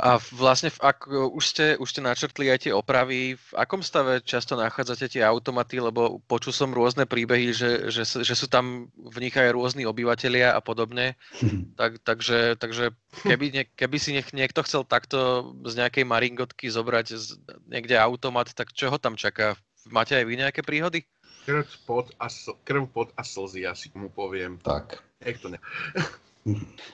[0.03, 4.19] A vlastne, v, ak, už, ste, už ste načrtli aj tie opravy, v akom stave
[4.27, 9.17] často nachádzate tie automaty, lebo počul som rôzne príbehy, že, že, že sú tam v
[9.23, 11.15] nich aj rôzni obyvatelia a podobne,
[11.81, 12.91] tak, takže, takže
[13.23, 17.39] keby, nie, keby si nech, niekto chcel takto z nejakej maringotky zobrať z,
[17.71, 19.55] niekde automat, tak čo ho tam čaká?
[19.87, 21.07] Máte aj vy nejaké príhody?
[21.47, 24.59] Krv, pot a, sl- krv, pot a slzy, asi mu poviem.
[24.67, 24.99] Tak.
[25.23, 25.63] Nech to ne.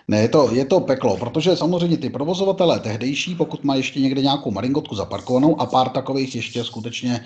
[0.09, 4.23] Ne, je to, je to peklo, protože samozřejmě ty provozovatelé tehdejší, pokud má ještě někde
[4.23, 7.21] nějakou maringotku zaparkovanou a pár takových ještě skutečně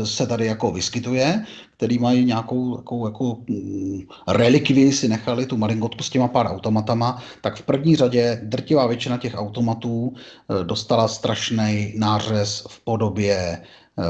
[0.00, 1.44] eh, se tady jako vyskytuje,
[1.76, 7.22] který mají nějakou takovou jako mm, relikvii si nechali tu maringotku s těma pár automatama,
[7.40, 14.04] tak v první řadě drtivá většina těch automatů eh, dostala strašný nářez v podobě eh,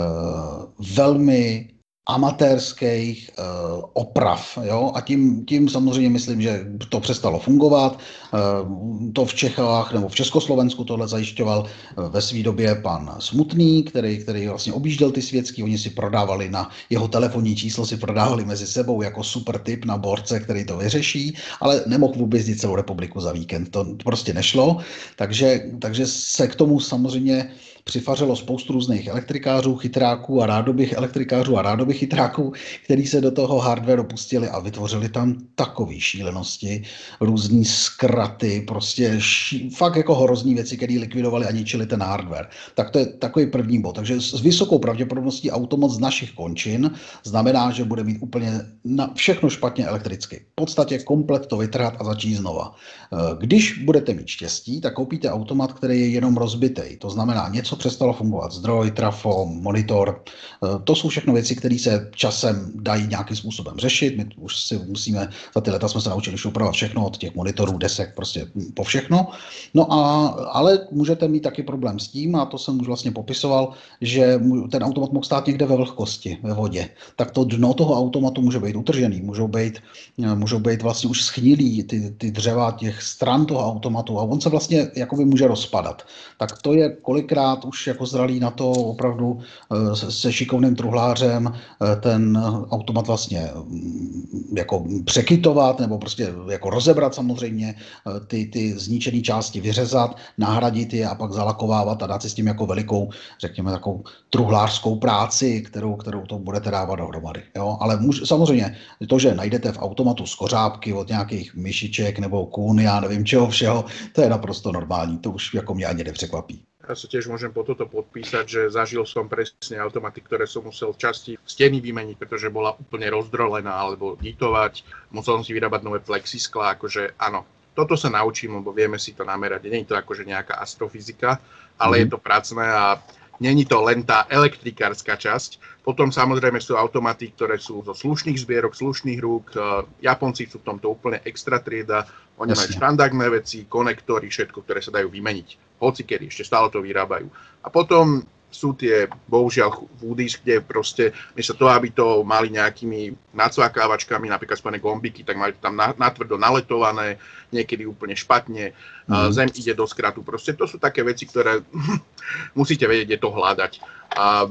[0.94, 1.68] velmi
[2.08, 4.58] amatérských uh, oprav.
[4.62, 4.92] Jo?
[4.94, 7.98] A tím, tím samozřejmě myslím, že to přestalo fungovat.
[8.32, 13.82] Uh, to v Čechách nebo v Československu tohle zajišťoval uh, ve své době pan Smutný,
[13.82, 15.62] který, který vlastně objížděl ty světský.
[15.62, 19.96] Oni si prodávali na jeho telefonní číslo, si prodávali mezi sebou jako super tip na
[19.96, 23.70] borce, který to vyřeší, ale nemohl vůbec celou republiku za víkend.
[23.70, 24.76] To prostě nešlo.
[25.16, 27.50] Takže, takže se k tomu samozřejmě
[27.88, 32.52] přifařilo spoustu různých elektrikářů, chytráků a rádobých elektrikářů a rádobých chytráků,
[32.84, 36.82] kteří se do toho hardwareu pustili a vytvořili tam takové šílenosti,
[37.20, 42.48] různý zkraty, prostě ší, fakt jako hrozný věci, které likvidovali a ničili ten hardware.
[42.74, 43.96] Tak to je takový první bod.
[43.96, 46.90] Takže s vysokou pravděpodobností automat z našich končin
[47.24, 50.44] znamená, že bude mít úplně na všechno špatně elektricky.
[50.52, 52.74] V podstatě komplet to vytrhat a začít znova.
[52.74, 56.96] Eh, když budete mít štěstí, tak koupíte automat, který je jenom rozbitý.
[56.98, 58.52] To znamená něco přestalo fungovat.
[58.52, 60.22] Zdroj, trafo, monitor.
[60.64, 64.16] Eh, to jsou všechno věci, které se časem dají nějakým způsobem řešit.
[64.16, 67.78] My už si musíme, za ty leta jsme se naučili upravovat všechno od těch monitorů,
[67.78, 69.26] desek, prostě po všechno.
[69.74, 73.72] No a, ale můžete mít taky problém s tím, a to jsem už vlastně popisoval,
[74.00, 76.88] že ten automat mohl stát někde ve vlhkosti, ve vodě.
[77.16, 79.78] Tak to dno toho automatu může být utržený, můžou být,
[80.24, 84.40] eh, můžou být vlastně už schnilý ty, ty dřeva těch stran toho automatu a on
[84.40, 86.02] se vlastně jakoby může rozpadat.
[86.38, 91.96] Tak to je kolikrát už jako zralý na to opravdu eh, se šikovným truhlářem eh,
[91.96, 92.38] ten
[92.70, 99.60] automat vlastně mm, jako překytovat nebo prostě jako rozebrat samozřejmě eh, ty, ty zničené části
[99.60, 104.04] vyřezat, nahradit je a pak zalakovávat a dát si s tím jako velikou, řekněme, takovou
[104.30, 107.42] truhlářskou práci, kterou, kterou to budete dávat dohromady.
[107.56, 107.76] Jo?
[107.80, 108.76] Ale můž, samozřejmě
[109.08, 113.84] to, že najdete v automatu skořápky od nějakých myšiček nebo kůny, já nevím čeho všeho,
[114.12, 116.67] to je naprosto normální, to už jako mě ani nepřekvapí.
[116.88, 120.96] Ja sa tiež môžem po toto podpísať, že zažil som presne automaty, ktoré som musel
[120.96, 124.88] v časti steny vymeniť, pretože bola úplne rozdrolená alebo ditovať.
[125.12, 127.44] Musel som si vyrábať nové plexiskla, akože áno,
[127.76, 129.68] toto sa naučím, lebo vieme si to namerať.
[129.68, 131.36] Je to akože nejaká astrofyzika,
[131.76, 132.00] ale mm.
[132.00, 132.96] je to pracné a
[133.38, 135.77] není to len tá elektrikárska časť.
[135.88, 139.56] Potom samozrejme sú automaty, ktoré sú zo slušných zbierok, slušných rúk.
[140.04, 142.04] Japonci sú v tomto úplne extra trieda.
[142.36, 146.82] Oni majú štandardné veci, konektory, všetko, ktoré sa dajú vymeniť hoci kedy, ešte stále to
[146.82, 147.30] vyrábajú.
[147.62, 154.24] A potom sú tie, bohužiaľ, foodies, kde proste, miesto toho, aby to mali nejakými nacvakávačkami,
[154.24, 157.20] napríklad spojené gombiky, tak mali tam natvrdo naletované,
[157.52, 158.72] niekedy úplne špatne,
[159.04, 159.28] mm.
[159.36, 160.24] zem ide do skratu.
[160.24, 161.60] Proste to sú také veci, ktoré
[162.58, 163.72] musíte vedieť, kde to hľadať.
[164.16, 164.48] A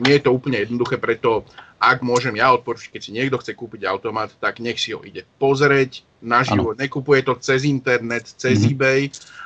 [0.00, 1.44] nie je to úplne jednoduché, preto
[1.76, 5.28] ak môžem ja odporučiť, keď si niekto chce kúpiť automat, tak nech si ho ide
[5.36, 8.72] pozrieť naživo, nekupuje to cez internet, cez mm-hmm.
[8.72, 9.00] eBay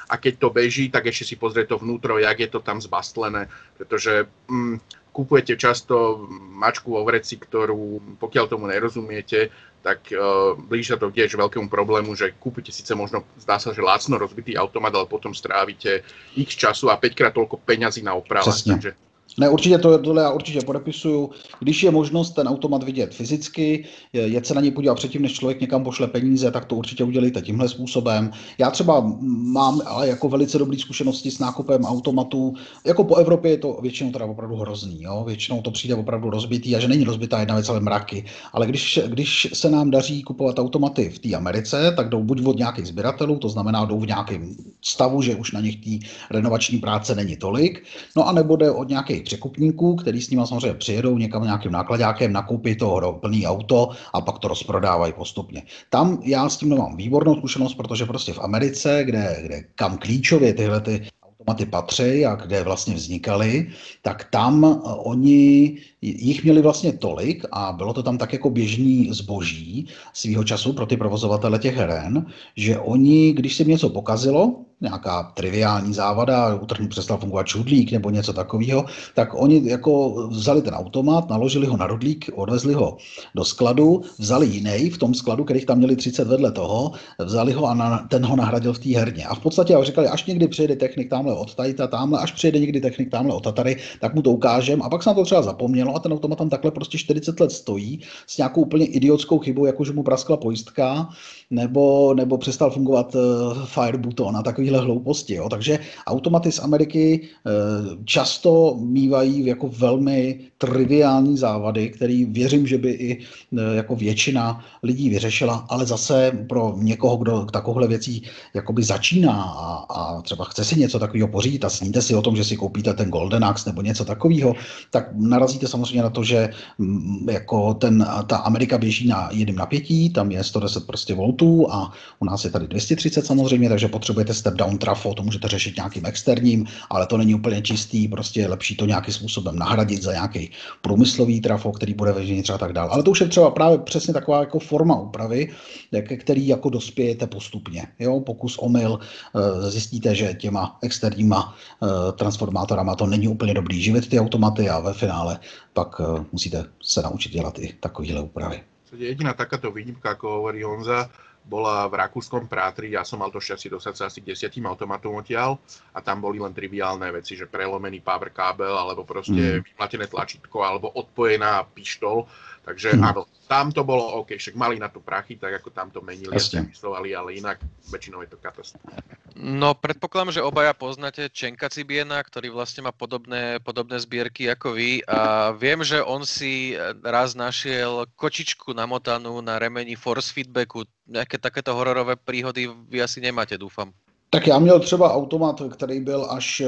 [0.06, 3.50] a keď to beží, tak ešte si pozrie to vnútro, jak je to tam zbastlené,
[3.74, 4.78] pretože mm,
[5.10, 9.50] kupujete často mačku vo vreci, ktorú pokiaľ tomu nerozumiete,
[9.82, 13.82] tak uh, blíži sa to tiež veľkému problému, že kúpite síce možno, zdá sa, že
[13.82, 16.06] lácno rozbitý automat, ale potom strávite
[16.38, 18.60] x času a 5 krát toľko peňazí na opravách.
[18.60, 21.30] Takže ne, určitě to, tohle já určitě podepisuju.
[21.60, 25.60] Když je možnost ten automat vidět fyzicky, je se na něj podívat předtím, než člověk
[25.60, 28.30] někam pošle peníze, tak to určitě udělejte tímhle způsobem.
[28.58, 32.54] Já třeba mám ale jako velice dobré zkušenosti s nákupem automatů.
[32.86, 35.02] Jako po Evropě je to většinou teda opravdu hrozný.
[35.02, 35.24] Jo?
[35.26, 38.24] Většinou to přijde opravdu rozbitý a že není rozbitá jedna věc, ale mraky.
[38.52, 42.58] Ale když, když se nám daří kupovat automaty v té Americe, tak jdou buď od
[42.58, 47.14] nějakých sběratelů, to znamená jdou v nějakém stavu, že už na nich té renovační práce
[47.14, 47.84] není tolik,
[48.16, 52.33] no a nebo jde od nějakých překupníků, který s nimi samozřejmě přijedou někam nějakým nákladákem,
[52.33, 55.62] nakoupí to plný auto a pak to rozprodávají postupně.
[55.90, 60.54] Tam já s tím mám výbornou zkušenost, protože prostě v Americe, kde, kde kam klíčově
[60.54, 63.70] tyhle ty automaty patří a kde vlastně vznikaly,
[64.02, 69.08] tak tam eh, oni jich měli vlastně tolik a bylo to tam tak jako běžný
[69.12, 75.22] zboží svýho času pro ty provozovatele těch heren, že oni, když se něco pokazilo, nějaká
[75.22, 78.84] triviální závada, utrhnu přestal fungovat čudlík nebo něco takového,
[79.14, 82.96] tak oni jako vzali ten automat, naložili ho na rodlík, odvezli ho
[83.34, 87.66] do skladu, vzali jiný v tom skladu, kterých tam měli 30 vedle toho, vzali ho
[87.66, 89.24] a na, ten ho nahradil v té herně.
[89.24, 92.80] A v podstatě říkali, až někdy přijede technik tamhle od Tajta, tamhle, až přijede někdy
[92.80, 94.82] technik tamhle od Tatary, tak mu to ukážem.
[94.82, 97.53] A pak se na to třeba zapomnělo a ten automat tam takhle prostě 40 let
[97.53, 101.09] stojí s nějakou úplně idiotskou chybou, jako že mu praskla pojistka,
[101.50, 105.34] nebo, nebo přestal fungovat uh, fire button a takovéhle hlouposti.
[105.34, 105.48] Jo.
[105.48, 112.90] Takže automaty z Ameriky uh, často mývají jako velmi triviální závady, který věřím, že by
[112.90, 118.22] i uh, jako většina lidí vyřešila, ale zase pro někoho, kdo takovouhle věcí
[118.54, 122.36] jakoby začíná a, a třeba chce si něco takového pořídit a sníte si o tom,
[122.36, 124.54] že si koupíte ten Golden Axe nebo něco takového,
[124.90, 130.10] tak narazíte samozřejmě na to, že mm, jako ten, ta Amerika běží na jedním napětí,
[130.10, 134.55] tam je 110 prostě voltů a u nás je tady 230 samozřejmě, takže potřebujete step
[134.55, 138.76] down trafo, to můžete řešit nějakým externím, ale to není úplně čistý, prostě je lepší
[138.76, 140.50] to nějakým způsobem nahradit za nějaký
[140.83, 142.90] průmyslový trafo, který bude vevnitř a tak dále.
[142.90, 145.53] Ale to už je třeba právě přesně taková jako forma úpravy,
[145.90, 147.87] ke který jako dospějete postupně.
[147.98, 148.20] Jo?
[148.20, 154.20] Pokus omyl, eh, zjistíte, že těma externíma eh, transformátorama to není úplně dobrý živit ty
[154.20, 155.38] automaty a ve finále
[155.72, 158.62] pak uh, musíte se naučit dělat i takovéhle úpravy.
[158.96, 161.07] Jediná takáto výnimka, ako hovorí Honza,
[161.40, 165.18] bola v rakúskom prátri, ja som mal to šťastie dostať sa asi k desiatým automatom
[165.18, 165.59] odtiaľ
[165.96, 169.72] a tam boli len triviálne veci, že prelomený power kábel alebo proste mm.
[169.72, 172.29] vyplatené tlačítko alebo odpojená pištol,
[172.64, 173.03] takže mm.
[173.03, 176.31] áno, tam to bolo OK, však mali na to prachy, tak ako tam to menili
[176.31, 176.40] a
[176.87, 177.59] ale inak
[177.90, 178.94] väčšinou je to katastrofa.
[179.35, 185.01] No, predpokladám, že obaja poznáte Čenka Cibiena, ktorý vlastne má podobné, podobné zbierky ako vy
[185.09, 190.85] a viem, že on si raz našiel kočičku namotanú na remeni force feedbacku.
[191.09, 193.90] Nejaké takéto hororové príhody vy asi nemáte, dúfam.
[194.30, 196.62] Tak já měl třeba automat, který byl až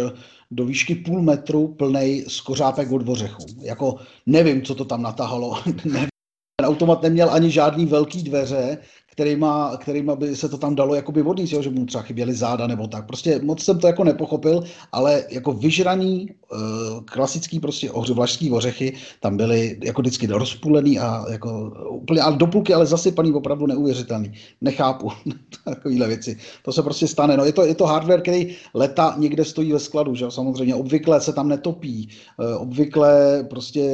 [0.50, 3.46] do výšky půl metru plnej skořápek od dvořechu.
[3.60, 3.96] Jako
[4.26, 5.62] nevím, co to tam natahalo.
[5.82, 8.78] Ten automat neměl ani žádný velký dveře,
[9.12, 12.86] kterýma, kterýma by se to tam dalo jakoby odníst, že mu třeba chyběly záda nebo
[12.86, 13.06] tak.
[13.06, 16.56] Prostě moc jsem to jako nepochopil, ale jako vyžraný eh,
[17.04, 22.74] klasický prostě vlašský ořechy tam byly jako vždycky rozpůlený a jako úplně, ale do půlky,
[22.74, 24.32] ale zasypaný opravdu neuvěřitelný.
[24.60, 25.08] Nechápu
[25.64, 26.36] takovéhle věci.
[26.64, 27.36] To se prostě stane.
[27.36, 30.74] No, je, to, je to hardware, který leta někde stojí ve skladu, že samozřejmě.
[30.74, 32.08] Obvykle se tam netopí.
[32.40, 33.92] Eh, obvykle prostě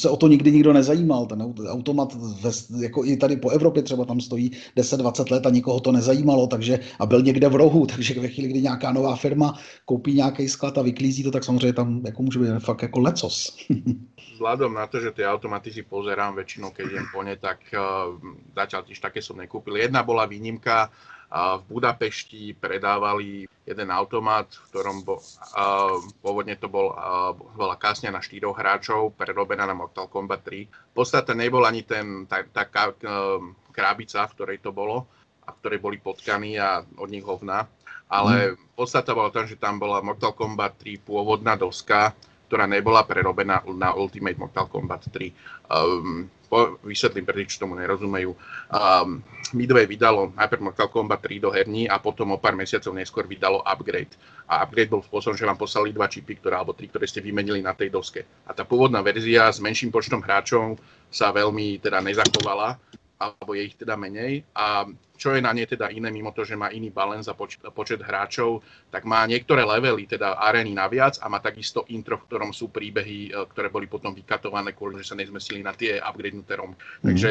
[0.00, 1.26] se o to nikdy nikdo nezajímal.
[1.26, 2.50] Ten automat ve,
[2.82, 6.80] jako i tady po Evropě třeba tam stojí 10-20 let a nikoho to nezajímalo, takže
[6.98, 10.78] a byl někde v rohu, takže ve chvíli, kdy nějaká nová firma koupí nějaký sklad
[10.78, 13.56] a vyklízí to, tak samozřejmě tam jako může být fakt jako lecos.
[14.34, 18.18] Vzhľadom na to, že ty automaty si pozerám väčšinou, keď idem po ne, tak uh,
[18.50, 19.78] zatiaľ tiež také som nekúpil.
[19.78, 20.90] Jedna bola výnimka,
[21.34, 28.14] v Budapešti predávali jeden automat, v ktorom bo, uh, pôvodne to bol, uh, bola kásňa
[28.14, 30.68] na štyroch hráčov, prerobená na Mortal Kombat 3.
[30.68, 33.40] V podstate nebol ani ten, tá, tá uh,
[33.74, 35.10] krábica, v ktorej to bolo,
[35.44, 37.68] a v ktorej boli potkaní a od nich hovna.
[38.08, 38.78] Ale mm.
[38.78, 42.14] podstata bola tam, že tam bola Mortal Kombat 3 pôvodná doska,
[42.48, 45.32] ktorá nebola prerobená na Ultimate Mortal Kombat 3.
[45.72, 48.30] Um, po, vysvetlím pre čo tomu nerozumejú.
[48.70, 49.24] Um,
[49.56, 53.64] Midway vydalo najprv Mortal Kombat 3 do herní a potom o pár mesiacov neskôr vydalo
[53.64, 54.14] upgrade.
[54.46, 57.64] A upgrade bol spôsobom, že vám poslali dva čipy, ktoré, alebo tri, ktoré ste vymenili
[57.64, 58.22] na tej doske.
[58.46, 62.76] A tá pôvodná verzia s menším počtom hráčov sa veľmi teda nezachovala
[63.24, 64.44] alebo je ich teda menej.
[64.52, 64.84] A
[65.14, 68.02] čo je na nej teda iné, mimo to, že má iný balans a poč- počet
[68.02, 72.68] hráčov, tak má niektoré levely, teda arény naviac a má takisto intro, v ktorom sú
[72.68, 76.74] príbehy, e, ktoré boli potom vykatované kvôli, že sa nezmestili na tie upgradenuté ROM.
[76.74, 77.06] Mm.
[77.06, 77.28] Takže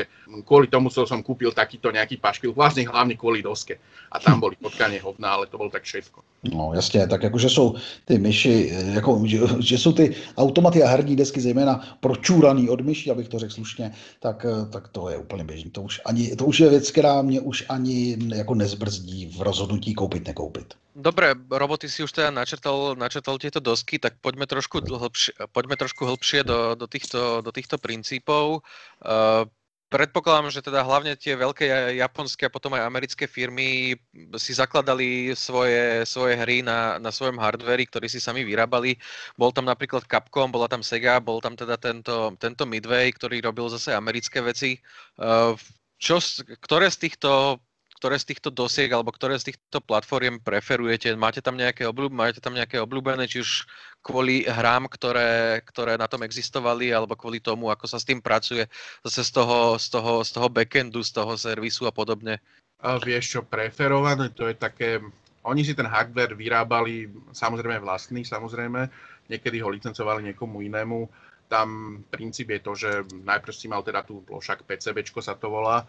[0.47, 3.77] kvôli tomu som kúpil takýto nejaký pašpil, vlastne hlavne kvôli doske.
[4.11, 6.23] A tam boli potkanie hovna, ale to bolo tak všetko.
[6.43, 11.15] No jasně, tak jakože jsou ty myši, jako, že, že jsou ty automaty a herní
[11.15, 15.43] desky zejména pročúraný od myší, abych to řekl slušně, tak, e, tak to je úplně
[15.43, 15.71] běžný.
[15.71, 19.93] To už, ani, to už je věc, která mě už ani jako nezbrzdí v rozhodnutí
[19.93, 20.73] koupit, nekoupit.
[20.93, 26.05] Dobre, roboty si už teda načrtal, načrtal tieto dosky, tak poďme trošku, hlbšie, poďme trošku
[26.05, 28.61] hlbšie do, do, týchto, do týchto princípov.
[29.01, 29.49] Uh,
[29.89, 33.97] predpokladám, že teda hlavne tie veľké japonské a potom aj americké firmy
[34.37, 38.97] si zakladali svoje, svoje hry na, na svojom hardveri, ktorý si sami vyrábali.
[39.33, 43.65] Bol tam napríklad Capcom, bola tam Sega, bol tam teda tento, tento Midway, ktorý robil
[43.69, 44.81] zase americké veci.
[45.17, 45.57] Uh,
[46.03, 46.19] čo,
[46.59, 47.63] ktoré z týchto
[48.03, 51.15] ktoré z týchto dosiek alebo ktoré z týchto platformiem preferujete?
[51.15, 53.63] Máte tam nejaké, obľúb, máte tam nejaké obľúbené, či už
[54.03, 58.67] kvôli hrám, ktoré, ktoré na tom existovali, alebo kvôli tomu, ako sa s tým pracuje
[59.07, 62.43] zase z toho, z toho, z toho backendu, z toho servisu a podobne?
[62.83, 64.99] A vieš čo, preferované, to je také...
[65.47, 68.91] Oni si ten hardware vyrábali samozrejme vlastný, samozrejme,
[69.31, 71.07] niekedy ho licencovali niekomu inému
[71.53, 72.89] tam princíp je to, že
[73.21, 75.85] najprv si mal teda tú plošak PCB, sa to volá,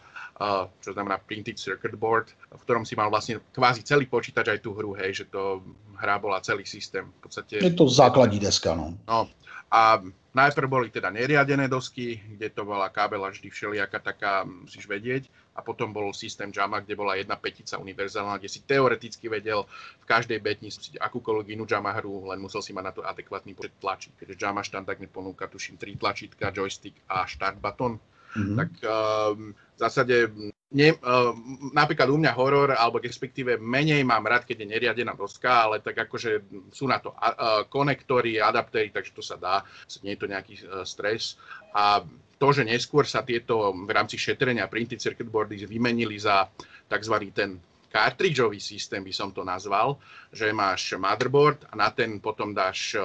[0.85, 4.77] čo znamená Printed Circuit Board, v ktorom si mal vlastne kvázi celý počítač aj tú
[4.77, 5.65] hru, hej, že to
[5.97, 7.09] hra bola celý systém.
[7.09, 8.93] V podstate, je to základní deska, no.
[9.09, 9.33] no.
[9.75, 9.99] A
[10.39, 15.27] najprv boli teda neriadené dosky, kde to bola kábela vždy všelijaká taká, musíš vedieť
[15.59, 19.67] a potom bol systém JAMA, kde bola jedna petica univerzálna, kde si teoreticky vedel
[19.99, 23.59] v každej betni spustiť akúkoľvek inú JAMA hru, len musel si mať na to adekvátny
[23.59, 24.15] počet tlačí.
[24.15, 27.99] Keďže JAMA štandardne ponúka, tuším, tri tlačítka, joystick a start button,
[28.39, 28.55] mm-hmm.
[28.55, 30.31] tak um, v zásade
[30.75, 31.33] ne, uh,
[31.71, 35.95] napríklad u mňa horor, alebo respektíve menej mám rád, keď je neriadená doska, ale tak
[36.11, 39.63] akože sú na to uh, konektory, adaptéry, takže to sa dá,
[40.03, 41.39] nie je to nejaký uh, stres.
[41.71, 42.03] A
[42.37, 46.51] to, že neskôr sa tieto v rámci šetrenia printed circuit boardy vymenili za
[46.91, 47.17] tzv.
[47.31, 47.57] ten
[47.95, 50.03] cartridgeový systém, by som to nazval,
[50.35, 52.99] že máš motherboard a na ten potom dáš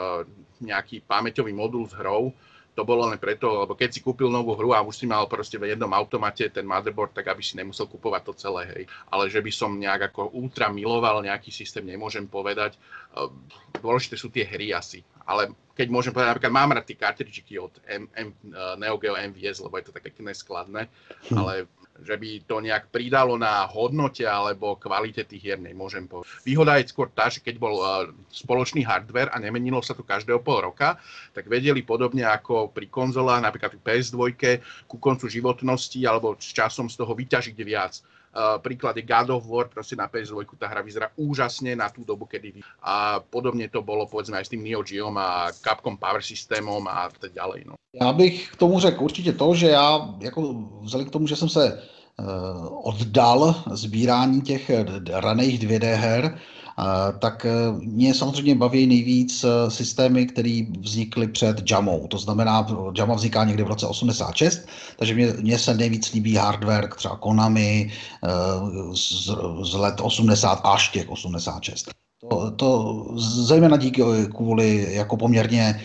[0.57, 2.33] nejaký pamäťový modul s hrou,
[2.79, 5.59] to bolo len preto, lebo keď si kúpil novú hru a už si mal proste
[5.59, 8.83] v jednom automate ten motherboard, tak aby si nemusel kupovať to celé, hej.
[9.11, 12.79] Ale že by som nejak ako ultra miloval nejaký systém, nemôžem povedať.
[13.19, 13.35] Ehm,
[13.83, 15.03] dôležité sú tie hry asi.
[15.27, 19.19] Ale keď môžem povedať, napríklad mám rád tie kartridžiky od M, M, eh, Neo Geo
[19.19, 20.87] MVS, lebo je to také neskladné,
[21.27, 21.35] hm.
[21.35, 21.67] ale
[22.03, 26.29] že by to nejak pridalo na hodnote alebo kvalite tých hier, nemôžem povedať.
[26.43, 30.39] Výhoda je skôr tá, že keď bol uh, spoločný hardware a nemenilo sa to každého
[30.39, 30.99] pol roka,
[31.35, 34.19] tak vedeli podobne ako pri konzolách, napríklad pri PS2,
[34.85, 37.99] ku koncu životnosti alebo s časom z toho vyťažiť viac.
[38.29, 42.05] Uh, príklad je God of War, proste na PS2 tá hra vyzerá úžasne na tú
[42.05, 42.61] dobu, kedy.
[42.85, 47.09] A podobne to bolo povedzme aj s tým Neo Geom a Capcom Power Systemom a
[47.09, 47.65] tak ďalej.
[47.65, 47.73] No.
[47.93, 51.49] Já bych k tomu řekl určitě to, že já, jako vzhledem k tomu, že jsem
[51.49, 51.81] se
[52.19, 54.71] uh, oddal sbírání těch
[55.09, 56.39] raných 2D her,
[57.19, 62.07] tak e, mě samozřejmě baví nejvíc e, systémy, které vznikly před Jamou.
[62.07, 62.67] To znamená,
[62.97, 64.67] Jama vzniká někdy v roce 86,
[64.97, 68.29] takže mě, mě se nejvíc líbí hardware, třeba Konami e,
[68.95, 71.91] z, z let 80 až těch 86.
[72.27, 73.05] To, to
[73.45, 74.03] zejména díky
[74.35, 75.81] kvůli jako poměrně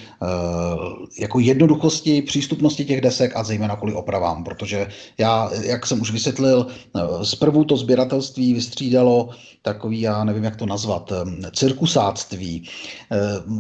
[1.21, 4.87] jako jednoduchosti, přístupnosti těch desek a zejména kvůli opravám, protože
[5.19, 6.67] já, jak jsem už vysvětlil,
[7.23, 9.29] zprvu to sběratelství vystřídalo
[9.63, 11.13] takový, já nevím, jak to nazvat,
[11.53, 12.69] cirkusáctví.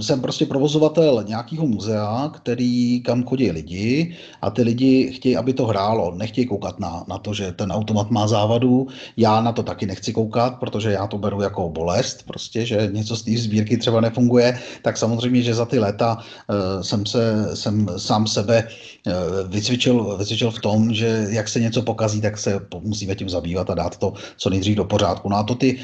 [0.01, 5.67] Jsem prostě provozovatel nějakého muzea, který kam chodí lidi a ty lidi chtějí, aby to
[5.67, 6.15] hrálo.
[6.15, 8.87] Nechtějí koukat na, na to, že ten automat má závadu.
[9.17, 13.17] Já na to taky nechci koukat, protože já to beru jako bolest, prostě, že něco
[13.17, 14.59] z té sbírky třeba nefunguje.
[14.83, 18.69] Tak samozřejmě, že za ty léta uh, jsem, se, jsem sám sebe
[19.07, 19.13] uh,
[19.49, 23.75] vycvičil, vycvičil v tom, že jak se něco pokazí, tak se musíme tím zabývat a
[23.75, 25.29] dát to co nejdřív do pořádku.
[25.29, 25.79] No a to ty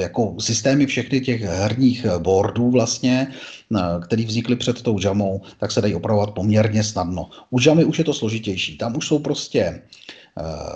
[0.00, 3.26] jako systémy všechny těch herních boardů vlastně,
[3.76, 7.30] eh, které vznikly před tou jamou, tak se dají opravovat poměrně snadno.
[7.50, 8.78] U jamy už je to složitější.
[8.78, 10.15] Tam už jsou prostě Eh,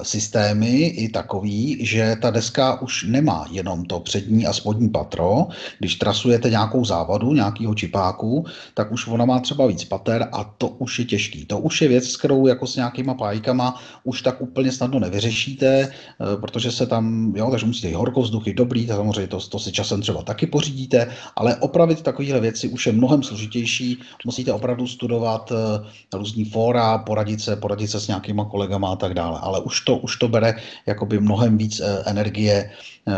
[0.03, 5.47] systémy i takový, že ta deska už nemá jenom to přední a spodní patro.
[5.79, 8.45] Když trasujete nějakou závadu, nějakého čipáku,
[8.75, 11.47] tak už ona má třeba víc pater a to už je těžký.
[11.47, 15.69] To už je věc, s kterou jako s nějakýma pájkama už tak úplně snadno nevyřešíte,
[15.69, 20.01] eh, protože se tam, jo, takže musíte i horkovzduchy dobrý, samozřejmě to, to si časem
[20.01, 24.01] třeba taky pořídíte, ale opravit takovéhle věci už je mnohem složitější.
[24.25, 29.15] Musíte opravdu studovat eh, různý fóra, poradit se, poradit se s nějakýma kolegama a tak
[29.15, 30.55] dále ale už to, už to bere
[30.87, 33.13] jakoby mnohem víc eh, energie eh,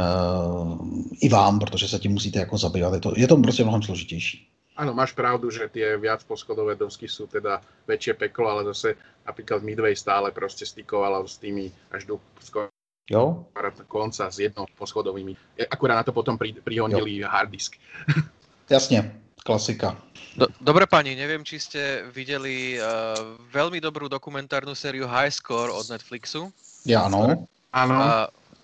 [1.20, 2.94] i vám, protože se tím musíte jako zabývat.
[2.94, 4.48] Je to, je to prostě mnohem složitější.
[4.72, 8.96] Áno, máš pravdu, že tie viac poschodové dosky sú teda väčšie peklo, ale zase
[9.28, 12.72] napríklad Midway stále proste stykovala s tými až do skoro
[13.10, 13.44] jo?
[13.88, 15.36] konca s jednosposchodovými.
[15.68, 17.76] Akurát na to potom pri, prihonili hard disk.
[18.72, 19.12] Jasne,
[19.44, 20.00] klasika.
[20.32, 25.92] Do, dobre pani, neviem, či ste videli uh, veľmi dobrú dokumentárnu sériu High Score od
[25.92, 26.48] Netflixu.
[26.88, 27.44] Ja, áno.
[27.76, 27.94] Áno.
[28.00, 28.08] A,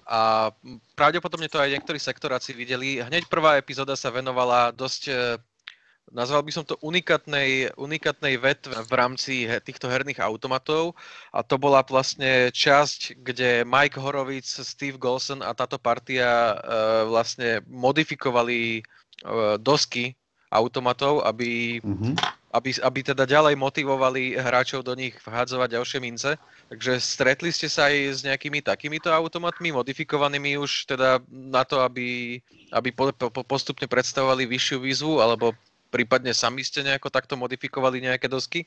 [0.08, 0.20] a
[0.96, 3.04] pravdepodobne to aj niektorí sektoráci videli.
[3.04, 5.36] Hneď prvá epizóda sa venovala dosť, uh,
[6.08, 10.96] nazval by som to unikátnej, unikátnej vetve v rámci týchto herných automatov.
[11.36, 17.60] A to bola vlastne časť, kde Mike Horovic, Steve Golson a táto partia uh, vlastne
[17.68, 20.16] modifikovali uh, dosky
[20.48, 22.14] automatov, aby, mm-hmm.
[22.56, 26.30] aby, aby teda ďalej motivovali hráčov do nich vhádzovať ďalšie mince.
[26.72, 32.40] Takže stretli ste sa aj s nejakými takýmito automatmi, modifikovanými už teda na to, aby,
[32.72, 35.52] aby po, po, postupne predstavovali vyššiu výzvu, alebo
[35.92, 38.64] prípadne sami ste nejako takto modifikovali nejaké dosky?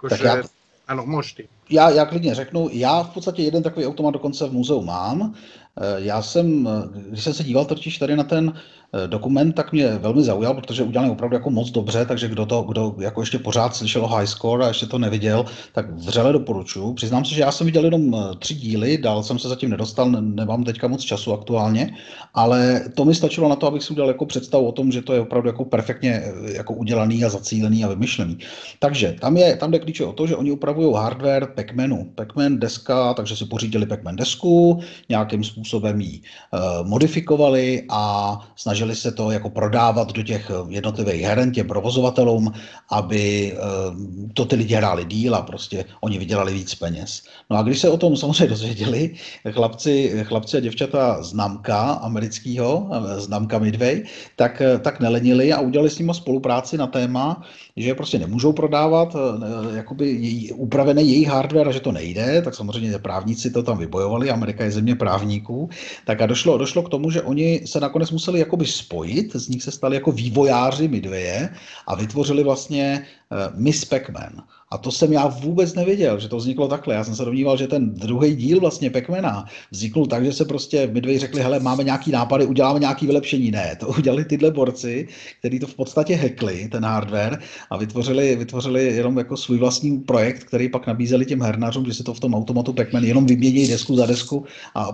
[0.00, 0.44] Tak já,
[0.88, 1.48] ano, môžete.
[1.70, 5.34] Já, já klidně řeknu, já v podstatě jeden takový automat dokonce v muzeu mám.
[5.80, 8.52] Eh, já jsem, eh, když jsem se díval totiž tady na ten
[8.94, 12.62] Eh, dokument, tak mě velmi zaujal, protože udělali opravdu jako moc dobře, takže kdo to,
[12.62, 16.94] kdo jako ještě pořád slyšel o High Score a ještě to neviděl, tak vřele doporučuji.
[16.94, 20.64] Přiznám se, že já jsem viděl jenom tři díly, dál jsem se zatím nedostal, nemám
[20.64, 21.94] teďka moc času aktuálně,
[22.34, 25.12] ale to mi stačilo na to, abych si udělal jako představu o tom, že to
[25.12, 28.38] je opravdu jako perfektně jako udělaný a zacílený a vymyšlený.
[28.78, 32.10] Takže tam je, tam jde klíče o to, že oni upravují hardware Pac-Manu.
[32.14, 39.12] Pac-Man deska, takže si pořídili Pac-Man desku, nějakým způsobem ji uh, modifikovali a snažili se
[39.12, 42.52] to jako prodávat do těch jednotlivých heren těm provozovatelům,
[42.90, 43.96] aby uh,
[44.34, 47.22] to ty lidi hráli díl a prostě oni vydělali víc peněz.
[47.50, 49.14] No a když se o tom samozřejmě dozvěděli,
[49.50, 54.02] chlapci, chlapci a děvčata z Namka, amerického, z Namka Midway,
[54.36, 57.42] tak, tak nelenili a udělali s nimi spolupráci na téma,
[57.76, 62.54] že prostě nemůžou prodávat eh, jakoby její, upravený její hardware a že to nejde, tak
[62.54, 65.68] samozřejmě právníci to tam vybojovali, Amerika je země právníků,
[66.06, 69.62] tak a došlo, došlo k tomu, že oni se nakonec museli jakoby spojit, z nich
[69.62, 71.50] se stali jako vývojáři Midwaye
[71.86, 74.42] a vytvořili vlastně uh, Miss Pac-Man.
[74.72, 76.94] A to jsem já vůbec nevěděl, že to vzniklo takhle.
[76.94, 80.86] Já jsem se domníval, že ten druhý díl vlastně Pekmena vzniknul tak, že se prostě
[80.86, 83.50] Midway řekli, hele, máme nějaký nápady, uděláme nějaký vylepšení.
[83.50, 85.08] Ne, to udělali tyhle borci,
[85.38, 87.38] kteří to v podstatě hackli, ten hardware,
[87.70, 92.04] a vytvořili, vytvořili jenom jako svůj vlastní projekt, který pak nabízeli těm hernářům, že se
[92.04, 94.44] to v tom automatu Pacman jenom vymění desku za desku
[94.74, 94.92] a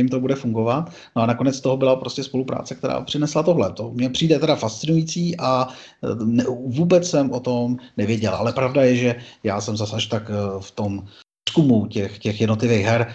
[0.00, 0.92] jim to bude fungovat.
[1.16, 3.72] No a nakonec toho byla prostě spolupráce, která přinesla tohle.
[3.72, 8.34] To mě přijde teda fascinující a e, ne, vůbec jsem o tom nevěděl.
[8.34, 11.04] Ale pravda je, že já jsem zase až tak e, v tom
[11.52, 13.14] výzkumu těch, těch jednotlivých her,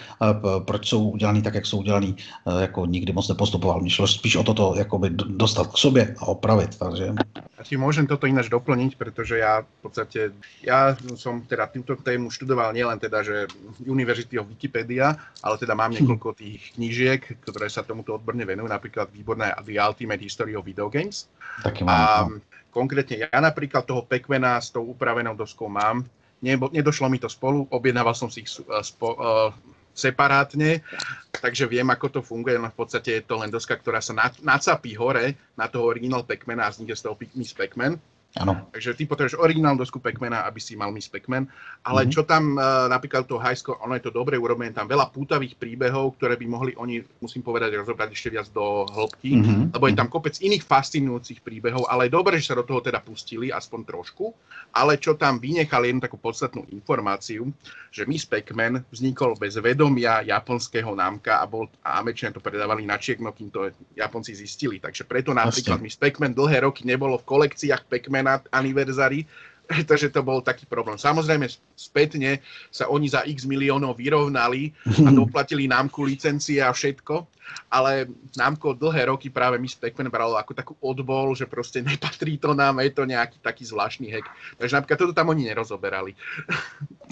[0.64, 2.16] proč jsou udělaný tak, jak jsou udělaný,
[2.60, 3.80] jako nikdy moc nepostupoval.
[3.80, 6.78] Mě šlo spíš o toto jakoby dostat k sobě a opravit.
[6.78, 7.14] Takže...
[7.58, 10.30] Ja ti môžem toto ináč doplniť, pretože ja v podstate,
[10.62, 13.50] ja som teda túto tému študoval nielen teda, že
[13.82, 15.98] University of Wikipedia, ale teda mám hm.
[15.98, 20.86] niekoľko tých knížiek, ktoré sa tomuto odborne venujú, napríklad výborné The Ultimate History of Video
[20.86, 21.26] Games.
[21.66, 22.38] Taky mám, a no.
[22.70, 26.06] konkrétne ja napríklad toho Pekmena s tou upravenou doskou mám,
[26.44, 28.50] nedošlo mi to spolu, objednával som si ich
[28.82, 29.50] spo, uh,
[29.98, 30.86] separátne,
[31.34, 34.94] takže viem, ako to funguje, no v podstate je to len doska, ktorá sa nacapí
[34.94, 37.98] hore na toho original Pac-Mana a vznikne z toho Miss Pac-Man.
[38.36, 38.68] Ano.
[38.76, 41.48] Takže ty potrebuješ originálnu dosku Pacmana, aby si mal Miss Pacman.
[41.80, 42.12] Ale mm-hmm.
[42.12, 45.56] čo tam uh, napríklad to high score, ono je to dobre urobené, tam veľa pútavých
[45.56, 49.62] príbehov, ktoré by mohli oni, musím povedať, rozobrať ešte viac do hĺbky, mm-hmm.
[49.72, 53.00] lebo je tam kopec iných fascinujúcich príbehov, ale je dobré, že sa do toho teda
[53.00, 54.36] pustili, aspoň trošku.
[54.76, 57.48] Ale čo tam vynechali jednu takú podstatnú informáciu,
[57.88, 63.00] že Miss Pacman vznikol bez vedomia japonského námka a, bol, a Američania to predávali na
[63.00, 64.76] čiekno, kým to Japonci zistili.
[64.76, 69.24] Takže preto napríklad Miss Pacman dlhé roky nebolo v kolekciách Pacman na anniversary,
[69.68, 70.96] pretože to bol taký problém.
[70.96, 71.44] Samozrejme,
[71.76, 72.40] spätne
[72.72, 74.72] sa oni za x miliónov vyrovnali
[75.04, 77.28] a doplatili námku licencie a všetko,
[77.68, 82.56] ale námko dlhé roky práve Miss Pac-Man bralo ako takú odbol, že proste nepatrí to
[82.56, 84.26] nám, je to nejaký taký zvláštny hack.
[84.56, 86.16] Takže napríklad toto tam oni nerozoberali.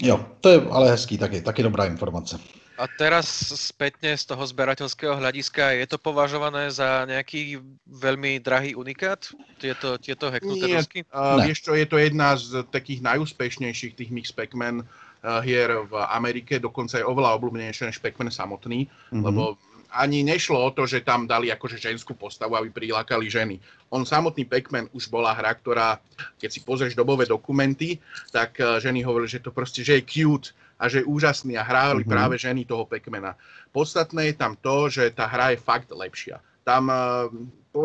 [0.01, 2.41] Jo, to je ale hezký, taky, taky dobrá informace.
[2.77, 3.25] A teraz
[3.57, 7.57] spätne z toho zberateľského hľadiska, je to považované za nejaký
[7.89, 9.33] veľmi drahý unikát?
[9.57, 10.99] Tieto, tieto hacknuté Nie, dosky?
[11.09, 15.93] Uh, vieš čo, je to jedna z takých najúspešnejších tých Mix Pac-Man uh, hier v
[16.13, 19.25] Amerike, dokonca je oveľa obľúbenejšie než Pac-Man samotný, mm-hmm.
[19.25, 19.57] lebo
[19.97, 23.57] ani nešlo o to, že tam dali akože ženskú postavu, aby prilákali ženy.
[23.89, 25.97] On samotný Pac-Man už bola hra, ktorá,
[26.37, 27.97] keď si pozrieš dobové dokumenty,
[28.29, 31.65] tak uh, ženy hovorili, že to proste, že je cute, a že je úžasný a
[31.65, 32.13] hráli mm-hmm.
[32.13, 33.33] práve ženy toho Pekmena.
[33.73, 36.37] Podstatné je tam to, že tá hra je fakt lepšia.
[36.61, 36.89] Tam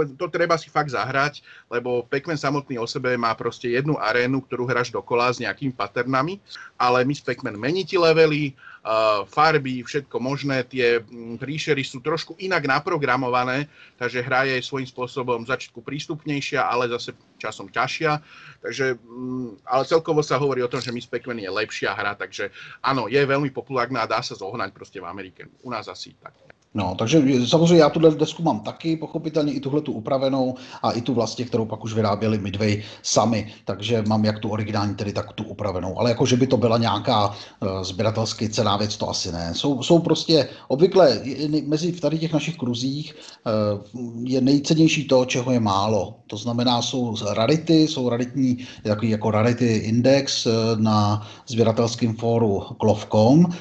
[0.00, 4.40] eh, to treba si fakt zahrať, lebo Pac-Man samotný o sebe má proste jednu arénu,
[4.48, 6.40] ktorú hráš dokola s nejakými paternami,
[6.80, 12.38] ale Miss Pac-Man mení ti levely, uh, farby, všetko možné, tie mm, príšery sú trošku
[12.40, 13.68] inak naprogramované,
[13.98, 18.12] takže hra je svojím spôsobom začiatku prístupnejšia, ale zase časom ťažšia.
[18.62, 22.50] Takže, um, ale celkovo sa hovorí o tom, že Miss Pac-Man je lepšia hra, takže
[22.82, 25.50] áno, je veľmi populárna a dá sa zohnať proste v Amerike.
[25.62, 26.51] U nás asi tak.
[26.74, 31.00] No, takže samozřejmě já tuhle desku mám taky, pochopitelně i tuhle tu upravenou a i
[31.00, 35.32] tu vlastně, kterou pak už vyráběli Midway sami, takže mám jak tu originální, tedy tak
[35.32, 35.98] tu upravenou.
[35.98, 37.34] Ale jako, že by to byla nějaká uh,
[37.82, 39.52] sběratelsky cená věc, to asi ne.
[39.54, 41.20] Jsou, jsou prostě obvykle
[41.66, 43.82] mezi v tady těch našich kruzích uh,
[44.24, 46.14] je nejcennější to, čeho je málo.
[46.26, 53.44] To znamená, jsou rarity, jsou raritní, takový jako rarity index uh, na sběratelském fóru Klovcom,
[53.44, 53.52] uh,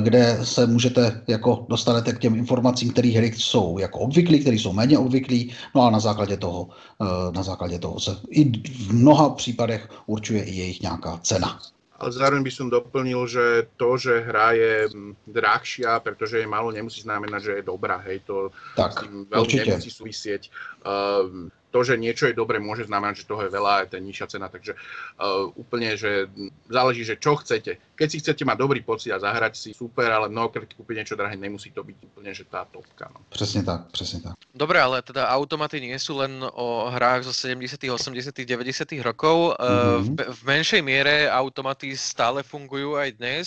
[0.00, 4.56] kde se můžete, jako dostanete k těm informacím informacím, které hry jsou jako obvyklý, které
[4.56, 8.92] jsou méně obvyklý, no a na základě toho, eh, na základě toho se i v
[8.92, 11.58] mnoha případech určuje i jejich nějaká cena.
[11.98, 14.86] Ale zároveň by som doplnil, že to, že hra je
[15.26, 17.98] drahšia, pretože je málo, nemusí znamenať, že je dobrá.
[18.06, 19.66] Hej, to tak, s tým veľmi určite.
[19.66, 20.42] nemusí súvisieť.
[20.86, 24.26] Uh, to, že niečo je dobre, môže znamenať, že toho je veľa, je to nižšia
[24.32, 26.26] cena, takže uh, úplne, že
[26.68, 27.76] záleží, že čo chcete.
[27.98, 31.36] Keď si chcete mať dobrý pocit a zahrať si, super, ale mnohokrát kúpiť niečo drahé,
[31.36, 33.10] nemusí to byť úplne, že tá topka.
[33.12, 33.20] No.
[33.28, 34.34] Přesně tak, přesně tak.
[34.54, 39.06] Dobre, ale teda automaty nie sú len o hrách zo 70., 80., 90.
[39.06, 39.54] rokov.
[39.54, 40.16] Mm-hmm.
[40.16, 43.46] V, v menšej miere automaty stále fungujú aj dnes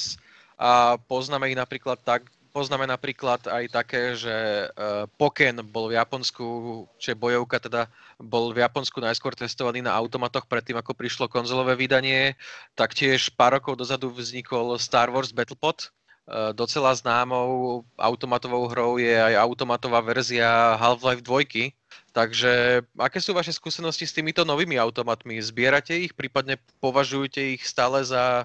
[0.61, 6.45] a poznáme ich napríklad tak, poznáme napríklad aj také, že uh, Poken bol v Japonsku,
[6.99, 7.88] čiže bojovka teda
[8.22, 12.38] bol v Japonsku najskôr testovaný na automatoch predtým, ako prišlo konzolové vydanie.
[12.78, 19.36] Taktiež pár rokov dozadu vznikol Star Wars Battlepod, uh, docela známou automatovou hrou je aj
[19.41, 21.74] automatová verzia Half-Life 2,
[22.11, 25.39] Takže aké sú vaše skúsenosti s týmito novými automatmi?
[25.39, 28.43] Zbierate ich, prípadne považujete ich stále za,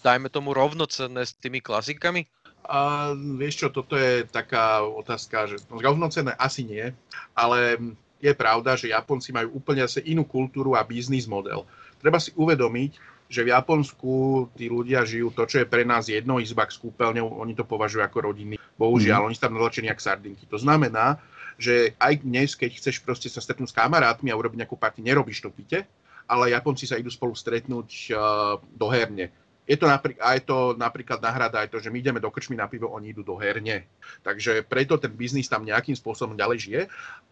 [0.00, 2.24] dajme tomu, rovnocenné s tými klasikami?
[2.64, 6.94] A vieš čo, toto je taká otázka, že rovnocenné asi nie,
[7.36, 7.76] ale
[8.22, 11.66] je pravda, že Japonci majú úplne zase inú kultúru a biznis model.
[11.98, 14.12] Treba si uvedomiť, že v Japonsku
[14.54, 18.04] tí ľudia žijú to, čo je pre nás jedno izbak s kúpeľňou, oni to považujú
[18.04, 18.54] ako rodiny.
[18.78, 19.26] Bohužiaľ, mm.
[19.26, 20.44] oni sú tam naločení jak sardinky.
[20.52, 21.18] To znamená,
[21.56, 25.42] že aj dnes, keď chceš proste sa stretnúť s kamarátmi a urobiť nejakú party, nerobíš
[25.42, 25.88] to pite,
[26.28, 29.32] ale Japonci sa idú spolu stretnúť uh, do herne.
[29.72, 32.68] Je to napríklad, aj to napríklad nahrada aj to, že my ideme do krčmy na
[32.68, 33.88] pivo, oni idú do herne.
[34.20, 36.82] Takže preto ten biznis tam nejakým spôsobom ďalej žije.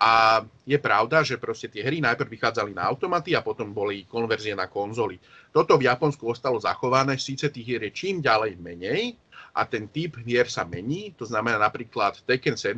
[0.00, 4.56] A je pravda, že proste tie hry najprv vychádzali na automaty a potom boli konverzie
[4.56, 5.20] na konzoly.
[5.52, 9.20] Toto v Japonsku ostalo zachované, síce tých hier je čím ďalej menej
[9.52, 12.72] a ten typ hier sa mení, to znamená napríklad Tekken 7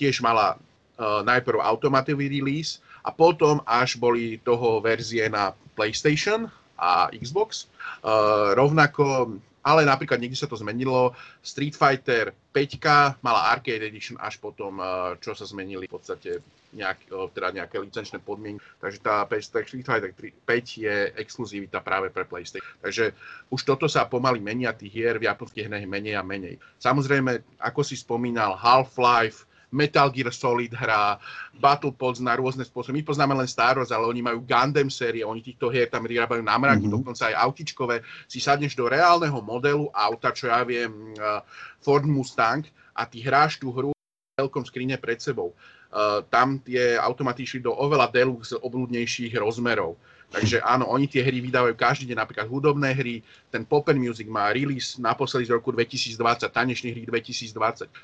[0.00, 6.48] tiež mala uh, najprv automatový release a potom až boli toho verzie na PlayStation
[6.84, 7.72] a Xbox.
[8.04, 11.16] Uh, rovnako, ale napríklad niekde sa to zmenilo.
[11.40, 17.08] Street Fighter 5 mala Arcade Edition až potom, uh, čo sa zmenili v podstate nejak,
[17.32, 18.60] teda nejaké licenčné podmienky.
[18.82, 22.66] Takže tá Street Fighter 5 je exkluzivita práve pre PlayStation.
[22.82, 23.14] Takže
[23.48, 26.58] už toto sa pomaly menia, tých hier v japonských hrách menej a menej.
[26.82, 31.18] Samozrejme, ako si spomínal, Half-Life, Metal Gear Solid hra,
[31.58, 33.02] Battle Pods na rôzne spôsoby.
[33.02, 36.38] My poznáme len Star Wars, ale oni majú Gundam série, oni týchto hier tam vyrábajú
[36.46, 36.94] na mraky, mm-hmm.
[36.94, 38.06] dokonca aj autičkové.
[38.30, 41.42] Si sadneš do reálneho modelu auta, čo ja viem, uh,
[41.82, 42.62] Ford Mustang
[42.94, 43.90] a ty hráš tú hru
[44.38, 45.54] veľkom skrine pred sebou.
[45.94, 49.98] Uh, tam tie automaty išli do oveľa deluxe obľudnejších rozmerov.
[50.34, 53.22] Takže áno, oni tie hry vydávajú každý deň, napríklad hudobné hry.
[53.54, 56.18] Ten Pop and Music má release naposledy z roku 2020,
[56.50, 57.54] tanečný hry 2020.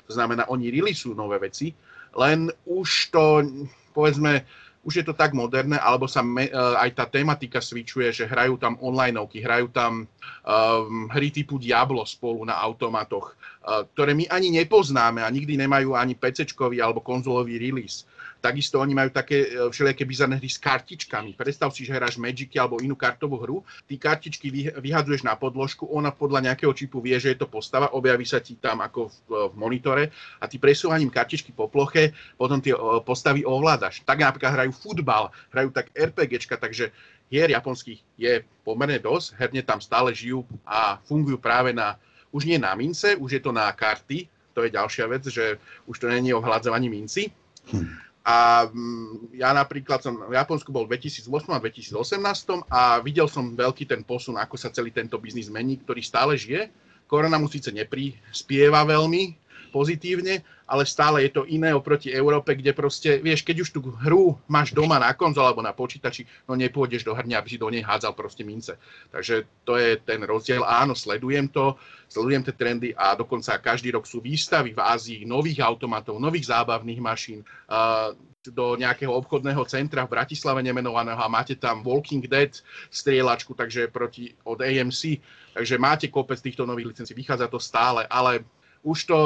[0.07, 1.75] To znamená, oni releaseujú nové veci,
[2.15, 3.43] len už to,
[3.91, 4.47] povedzme,
[4.81, 8.57] už je to tak moderné, alebo sa me, uh, aj tá tematika svičuje, že hrajú
[8.57, 14.49] tam onlineovky, hrajú tam um, hry typu Diablo spolu na automatoch, uh, ktoré my ani
[14.49, 16.49] nepoznáme a nikdy nemajú ani pc
[16.81, 18.09] alebo konzolový release.
[18.41, 21.37] Takisto oni majú také e, všelijaké bizarné hry s kartičkami.
[21.37, 24.49] Predstav si, že hráš Magicy alebo inú kartovú hru, ty kartičky
[24.81, 28.57] vyhadzuješ na podložku, ona podľa nejakého čipu vie, že je to postava, objaví sa ti
[28.57, 30.03] tam ako v, e, v monitore
[30.41, 34.01] a ty presúvaním kartičky po ploche potom tie e, postavy ovládaš.
[34.01, 36.89] Tak napríklad hrajú futbal, hrajú tak RPGčka, takže
[37.29, 41.95] hier japonských je pomerne dosť, herne tam stále žijú a fungujú práve na,
[42.33, 45.95] už nie na mince, už je to na karty, to je ďalšia vec, že už
[45.95, 47.31] to není o hľadzovaní minci.
[47.71, 48.10] Hm.
[48.21, 53.57] A mm, ja napríklad som v Japonsku bol v 2008 a 2018 a videl som
[53.57, 56.69] veľký ten posun, ako sa celý tento biznis mení, ktorý stále žije.
[57.09, 59.40] Korona mu síce neprispieva veľmi
[59.71, 64.35] pozitívne, ale stále je to iné oproti Európe, kde proste, vieš, keď už tú hru
[64.51, 67.83] máš doma na konzole alebo na počítači, no nepôjdeš do hrňa, aby si do nej
[67.83, 68.75] hádzal proste mince.
[69.11, 70.63] Takže to je ten rozdiel.
[70.67, 71.79] Áno, sledujem to,
[72.11, 76.99] sledujem tie trendy a dokonca každý rok sú výstavy v Ázii nových automatov, nových zábavných
[76.99, 77.39] mašín.
[77.71, 78.11] Uh,
[78.49, 82.49] do nejakého obchodného centra v Bratislave nemenovaného a máte tam Walking Dead
[82.89, 85.21] strieľačku, takže proti od AMC.
[85.53, 88.41] Takže máte kopec týchto nových licencií, vychádza to stále, ale
[88.81, 89.17] už to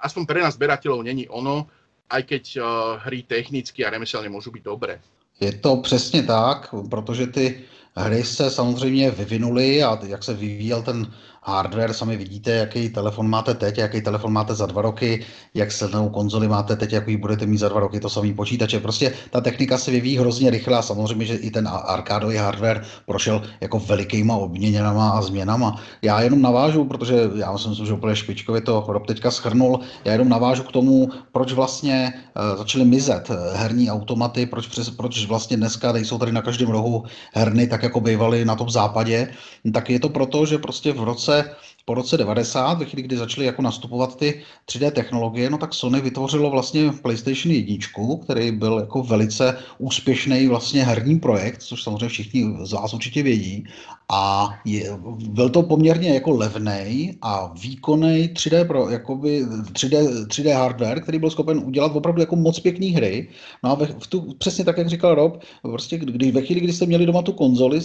[0.00, 1.66] aspoň pre nás berateľov není ono,
[2.10, 2.64] aj keď uh,
[3.04, 5.00] hry technicky a remeselne môžu byť dobré.
[5.40, 7.64] Je to přesně tak, protože ty
[7.96, 11.12] hry se samozřejmě vyvinuly a jak se vyvíjel ten
[11.44, 15.24] hardware, sami vidíte, jaký telefon máte teď, jaký telefon máte za dva roky,
[15.54, 18.80] jak silnou konzoli máte teď, jaký budete mít za dva roky, to samý počítače.
[18.80, 23.42] Prostě ta technika se vyvíjí hrozně rychle a samozřejmě, že i ten arkádový hardware prošel
[23.60, 25.82] jako velikýma obměněnama a změnama.
[26.02, 30.28] Já jenom navážu, protože já myslím, že úplně špičkově to Rob teďka schrnul, já jenom
[30.28, 35.56] navážu k tomu, proč vlastně uh, začaly mizet eh, herní automaty, proč, přes, proč vlastně
[35.56, 39.28] dneska nejsou tady na každém rohu herny, tak jako bývaly na tom západě,
[39.72, 43.16] tak je to proto, že prostě v roce roce, po roce 90, ve chvíli, kdy
[43.16, 47.76] začaly jako nastupovat ty 3D technologie, no tak Sony vytvořilo vlastně PlayStation 1,
[48.24, 53.64] který byl jako velice úspěšný vlastně herní projekt, což samozřejmě všichni z vás určitě vědí.
[54.12, 61.00] A je, byl to poměrně jako levný a výkonný 3D, pro, jakoby 3D, 3D hardware,
[61.00, 63.28] který byl schopen udělat opravdu jako moc pěkný hry.
[63.64, 66.72] No a ve, v tu, přesně tak, jak říkal Rob, prostě když, ve chvíli, kdy
[66.72, 67.80] jste měli doma tu konzoli,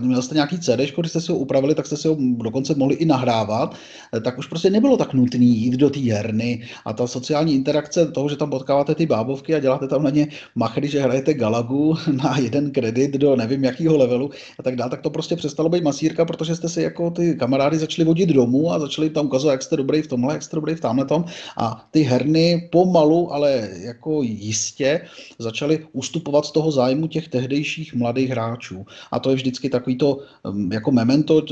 [0.00, 2.94] měli jste nějaký CD, když jste si ho upravili, tak jste si ho dokonce mohli
[2.94, 3.76] i nahrát odehrávat,
[4.24, 8.28] tak už prostě nebylo tak nutné jít do té herny a ta sociální interakce toho,
[8.28, 12.38] že tam potkáváte ty bábovky a děláte tam na ně machry, že hrajete Galagu na
[12.38, 16.24] jeden kredit do nevím jakého levelu a tak dále, tak to prostě přestalo být masírka,
[16.24, 19.76] protože jste si jako ty kamarády začali vodit domů a začali tam ukazovat, jak jste
[19.76, 21.24] dobrý v tomhle, jak jste dobrý v tamhle tom
[21.56, 25.00] a ty herny pomalu, ale jako jistě
[25.38, 28.86] začaly ustupovat z toho zájmu těch tehdejších mladých hráčů.
[29.12, 31.42] A to je vždycky takový to um, jako memento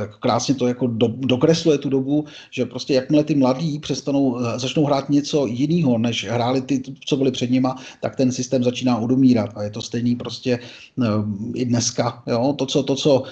[0.00, 4.84] jako krásně to jako do, dokresluje tu dobu, že prostě jakmile ty mladí přestanou, začnou
[4.84, 9.50] hrát něco jiného, než hráli ty, co byli před nima, tak ten systém začíná odumírat.
[9.56, 10.58] A je to stejný prostě
[10.96, 12.22] um, i dneska.
[12.26, 12.52] Jo?
[12.58, 13.22] To, co, to, co,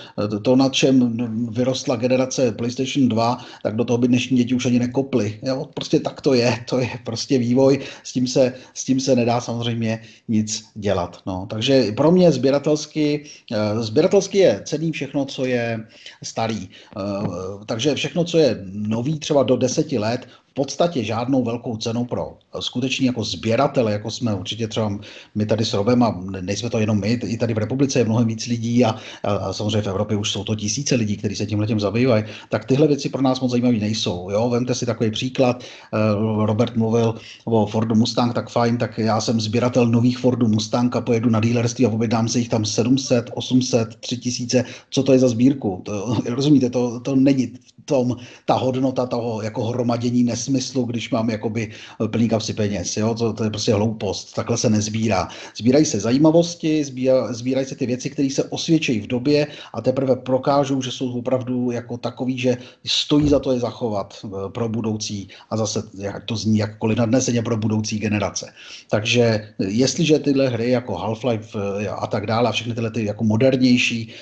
[0.43, 1.17] to, na čem
[1.53, 5.39] vyrostla generace PlayStation 2, tak do toho by dnešní děti už ani nekoply.
[5.43, 5.69] Jo?
[5.75, 6.65] Prostě tak to je.
[6.69, 7.79] To je prostě vývoj.
[8.05, 11.21] S tím se, s tím se nedá samozřejmě nic dělat.
[11.27, 11.47] No.
[11.51, 15.85] Takže pro mě sběratelsky, eh, sběratelsky je cený všechno, co je
[16.23, 16.69] starý.
[17.03, 22.05] Eh, takže všechno, co je nový třeba do deseti let, v podstatě žádnou velkou cenu
[22.05, 24.99] pro skutečný jako sběratele, jako jsme určitě třeba
[25.35, 28.27] my tady s Robem a nejsme to jenom my, i tady v republice je mnohem
[28.29, 28.95] víc lidí a,
[29.25, 32.65] a samozřejmě v Evropě už jsou to tisíce lidí, kteří se tímhle tím zabývají, tak
[32.65, 34.31] tyhle věci pro nás moc zajímavé nejsou.
[34.31, 34.51] Jo?
[34.51, 35.99] Vemte si takový příklad, eh,
[36.47, 41.01] Robert mluvil o Fordu Mustang, tak fajn, tak já jsem sběratel nových Fordů Mustang a
[41.01, 45.29] pojedu na dealerství a objednám se jich tam 700, 800, 3000, co to je za
[45.29, 45.83] sbírku?
[45.85, 47.53] To, rozumíte, to, to není
[47.85, 52.97] tom ta hodnota toho jako hromadění nesmyslu, když mám jakoby eh, plný kapsy peněz.
[52.97, 53.15] Jo?
[53.15, 55.29] To, to je prostě hloupost, takhle se nezbírá.
[55.57, 60.17] Sbírají se zajímavosti, sbírá, sbírají se ty věci, které se osvědčí v době a teprve
[60.17, 65.29] prokážou, že jsou opravdu jako takový, že stojí za to je zachovat eh, pro budoucí
[65.51, 65.83] a zase
[66.27, 68.51] to zní jakkoliv nadneseně pro budoucí generace.
[68.91, 71.55] Takže eh, jestliže tyhle hry jako Half-Life
[71.99, 74.13] a tak dále a všechny tyhle ty jako modernější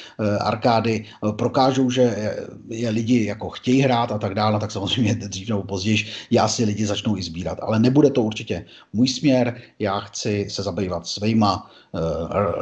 [0.41, 1.05] arkády
[1.37, 2.35] prokážou, že
[2.68, 6.65] je lidi jako chtějí hrát a tak dále, tak samozřejmě dřív nebo později já si
[6.65, 7.59] lidi začnou i sbírat.
[7.63, 12.01] Ale nebude to určitě můj směr, já chci se zabývat svýma eh,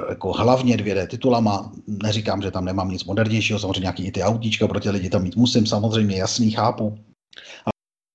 [0.08, 1.72] jako hlavně 2D titulama.
[1.86, 5.22] Neříkám, že tam nemám nic modernějšího, samozřejmě nějaký i ty autíčka pro ty lidi tam
[5.22, 6.98] mít musím, samozřejmě jasný, chápu.
[7.66, 7.70] A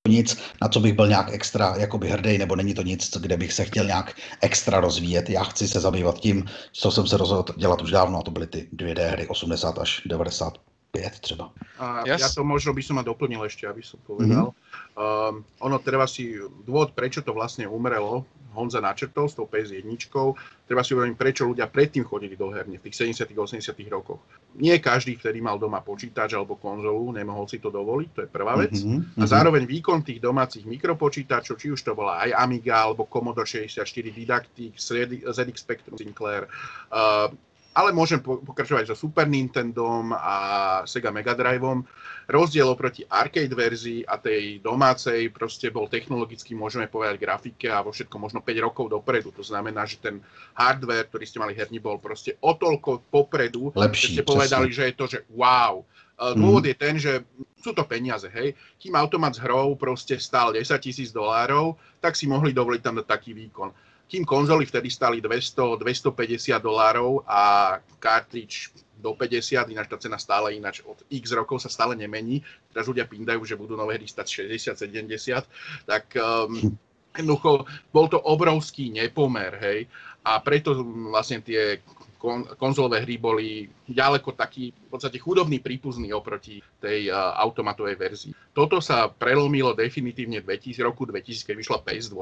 [0.09, 3.53] nic, na co bych byl nějak extra jakoby hrdý, nebo není to nic, kde bych
[3.53, 5.29] se chtěl nějak extra rozvíjet.
[5.29, 8.47] Já chci se zabývat tím, co jsem se rozhodl dělat už dávno, a to byly
[8.47, 10.53] ty 2D hry 80 až 90
[10.93, 11.49] 5 třeba.
[11.79, 12.21] A yes.
[12.21, 14.53] ja to možno by som ma doplnil ešte, aby som povedal.
[14.53, 14.62] Mm-hmm.
[14.93, 19.97] Um, ono treba si, dôvod, prečo to vlastne umrelo, Honza načrtol s tou PS1,
[20.69, 24.21] treba si uvedomiť, prečo ľudia predtým chodili do herne v tých 70 80 rokoch.
[24.61, 28.53] Nie každý, ktorý mal doma počítač alebo konzolu, nemohol si to dovoliť, to je prvá
[28.61, 28.77] vec.
[28.77, 29.17] Mm-hmm.
[29.17, 33.81] A zároveň výkon tých domácich mikropočítačov, či už to bola aj Amiga alebo Commodore 64
[34.13, 36.45] Didactic, ZX Spectrum Sinclair,
[36.93, 37.33] uh,
[37.73, 40.35] ale môžem pokračovať so Super Nintendom a
[40.85, 41.81] Sega Mega Driveom.
[42.29, 47.91] Rozdiel oproti arcade verzii a tej domácej proste bol technologicky, môžeme povedať, grafike a vo
[47.91, 49.33] všetko možno 5 rokov dopredu.
[49.35, 50.23] To znamená, že ten
[50.55, 54.87] hardware, ktorý ste mali herní, bol proste o toľko popredu, Lepší, že ste povedali, že
[54.87, 55.83] je to, že wow.
[56.13, 56.69] Dôvod mm.
[56.69, 57.13] je ten, že
[57.59, 58.53] sú to peniaze, hej.
[58.77, 63.33] Kým automat s hrou proste stál 10 tisíc dolárov, tak si mohli dovoliť tam taký
[63.33, 63.73] výkon
[64.07, 68.69] kým konzoly vtedy stali 200, 250 dolárov a kartridž
[69.03, 72.39] do 50, ináč tá cena stále ináč od x rokov sa stále nemení.
[72.71, 75.43] Teraz ľudia pindajú, že budú nové hry stať 60, 70,
[75.83, 76.71] tak um,
[77.11, 79.91] jednoducho bol to obrovský nepomer, hej.
[80.23, 80.71] A preto
[81.11, 81.83] vlastne tie
[82.23, 88.31] kon, konzolové hry boli ďaleko taký v podstate chudobný prípuzný oproti tej uh, automatovej verzii.
[88.55, 92.15] Toto sa prelomilo definitívne v 2000, roku 2000, keď vyšla PS2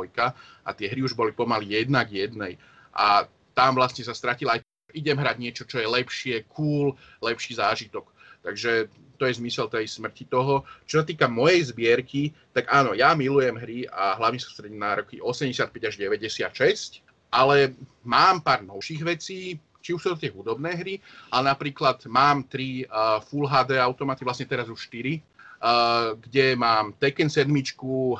[0.65, 2.57] a tie hry už boli pomaly jedna k jednej.
[2.97, 4.65] A tam vlastne sa stratila aj
[4.97, 8.09] idem hrať niečo, čo je lepšie, cool, lepší zážitok.
[8.41, 8.89] Takže
[9.21, 10.65] to je zmysel tej smrti toho.
[10.89, 15.21] Čo sa týka mojej zbierky, tak áno, ja milujem hry a hlavne sústredím na roky
[15.21, 21.01] 85 až 96, ale mám pár novších vecí, či už sú to tie hudobné hry,
[21.33, 26.93] ale napríklad mám tri uh, Full HD automaty, vlastne teraz už 4, uh, kde mám
[26.95, 28.15] Tekken 7, uh,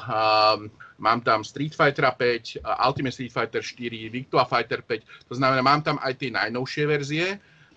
[0.97, 5.62] mám tam Street Fighter 5, uh, Ultimate Street Fighter 4, Victua Fighter 5, to znamená,
[5.62, 7.28] mám tam aj tie najnovšie verzie,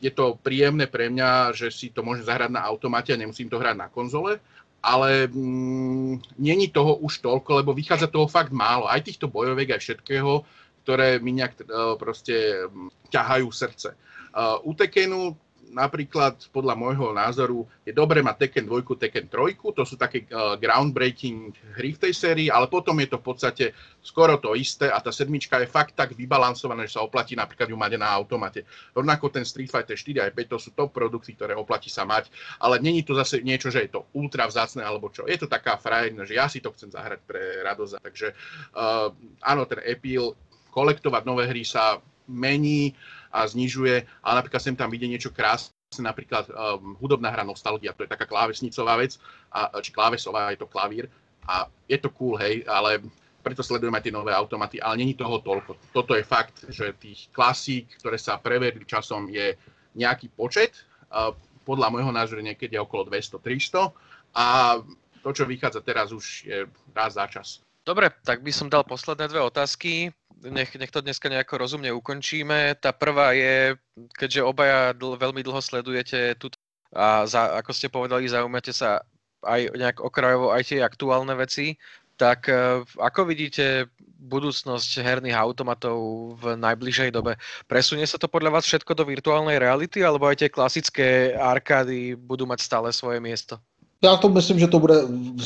[0.03, 3.57] je to príjemné pre mňa, že si to môžem zahrať na automate a nemusím to
[3.57, 4.37] hrať na konzole,
[4.85, 8.85] ale mm, není toho už toľko, lebo vychádza toho fakt málo.
[8.85, 10.45] Aj týchto bojoviek, aj všetkého,
[10.85, 12.69] ktoré mi nejak uh, proste
[13.09, 13.97] ťahajú srdce.
[14.37, 15.33] Uh, u Tekenu
[15.75, 20.55] napríklad podľa môjho názoru je dobré mať Tekken 2, Tekken 3, to sú také uh,
[20.55, 23.65] groundbreaking hry v tej sérii, ale potom je to v podstate
[23.99, 27.77] skoro to isté a tá sedmička je fakt tak vybalansovaná, že sa oplatí napríklad ju
[27.77, 28.63] mať na automate.
[28.95, 32.31] Rovnako ten Street Fighter 4 aj 5 to sú top produkty, ktoré oplatí sa mať,
[32.63, 35.27] ale není to zase niečo, že je to ultra vzácne alebo čo.
[35.27, 37.93] Je to taká frajerina, že ja si to chcem zahrať pre radosť.
[37.99, 38.29] Takže
[38.77, 39.11] uh,
[39.43, 40.39] áno, ten appeal,
[40.75, 42.99] kolektovať nové hry sa mení
[43.31, 45.71] a znižuje, ale napríklad sem tam vidie niečo krásne,
[46.03, 49.23] napríklad um, hudobná hra Nostalgia, to je taká klávesnicová vec,
[49.55, 51.07] a, či klávesová, je to klavír
[51.47, 52.99] a je to cool, hej, ale
[53.45, 55.77] preto sledujeme tie nové automaty, ale není toho toľko.
[55.93, 59.53] Toto je fakt, že tých klasík, ktoré sa prevedli časom, je
[59.95, 60.75] nejaký počet,
[61.65, 63.93] podľa môjho názoru niekedy je okolo 200-300
[64.35, 64.47] a
[65.25, 66.59] to, čo vychádza teraz, už je
[66.93, 67.65] raz za čas.
[67.85, 70.09] Dobre, tak by som dal posledné dve otázky
[70.51, 72.77] nech, nech to dneska nejako rozumne ukončíme.
[72.81, 73.77] Tá prvá je,
[74.17, 76.53] keďže obaja dl, veľmi dlho sledujete tu
[76.95, 79.03] a za, ako ste povedali, zaujímate sa
[79.43, 81.75] aj nejak okrajovo aj tie aktuálne veci,
[82.15, 83.91] tak uh, ako vidíte
[84.25, 85.99] budúcnosť herných automatov
[86.39, 87.37] v najbližšej dobe?
[87.67, 92.47] Presunie sa to podľa vás všetko do virtuálnej reality, alebo aj tie klasické arkády budú
[92.49, 93.61] mať stále svoje miesto?
[94.05, 94.95] Já to myslím, že to bude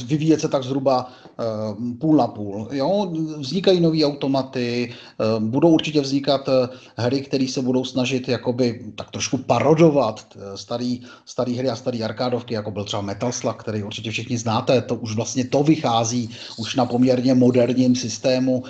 [0.05, 2.69] vyvíjet se tak zhruba uh, půl na půl.
[2.73, 3.13] Jo?
[3.39, 4.95] Vznikají nové automaty,
[5.39, 6.55] uh, budou určitě vznikat uh,
[6.97, 12.55] hry, které se budou snažit jakoby tak trošku parodovat starý, starý hry a starý arkádovky,
[12.55, 14.83] jako byl třeba Metal Slug, který určitě všichni znáte.
[14.83, 18.65] To už vlastně to vychází už na poměrně moderním systému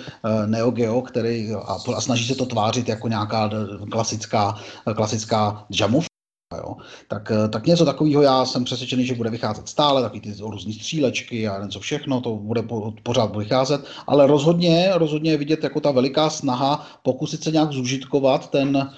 [0.45, 3.49] Neo Geo, který a, a snaží se to tvářit jako nějaká
[3.91, 4.55] klasická,
[4.95, 6.08] klasická jamovka
[6.57, 6.75] Jo.
[7.07, 10.73] Tak, eh, tak něco takového já jsem přesvědčený, že bude vycházet stále, taky ty různé
[10.73, 15.79] střílečky a něco všechno, to bude po, pořád vycházet, ale rozhodně, rozhodně je vidět jako
[15.79, 18.89] ta veliká snaha pokusit se nějak zužitkovat ten,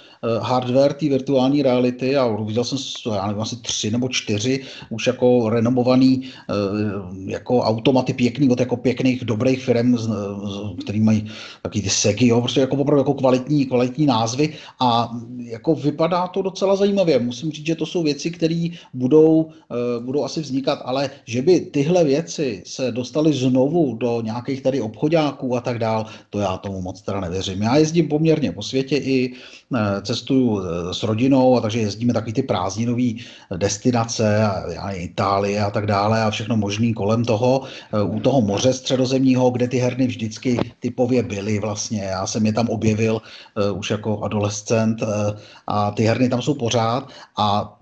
[0.41, 2.77] hardware té virtuální reality a viděl jsem,
[3.13, 6.53] já nevím, asi tři nebo čtyři už jako renomovaný eh,
[7.31, 9.97] jako automaty pěkný od jako pěkných dobrých firm,
[10.83, 11.27] který mají
[11.61, 16.41] taky ty segy, jo, prostě jako opravdu jako kvalitní, kvalitní názvy a jako vypadá to
[16.41, 17.19] docela zajímavě.
[17.19, 21.59] Musím říct, že to jsou věci, které budou, eh, budou asi vznikat, ale že by
[21.59, 26.81] tyhle věci se dostaly znovu do nějakých tady obchodáků a tak dál, to já tomu
[26.81, 27.61] moc teda nevěřím.
[27.61, 29.33] Já jezdím poměrně po světě i
[30.01, 33.09] cestuju eh, s rodinou, a takže jezdíme takový ty prázdninové
[33.57, 34.43] destinace,
[34.79, 39.49] a Itálie a tak dále a všechno možný kolem toho, eh, u toho moře středozemního,
[39.51, 42.03] kde ty herny vždycky typově byly vlastně.
[42.03, 43.21] Já jsem je tam objevil
[43.73, 45.03] už jako adolescent
[45.67, 47.77] a ty herny tam jsou pořád a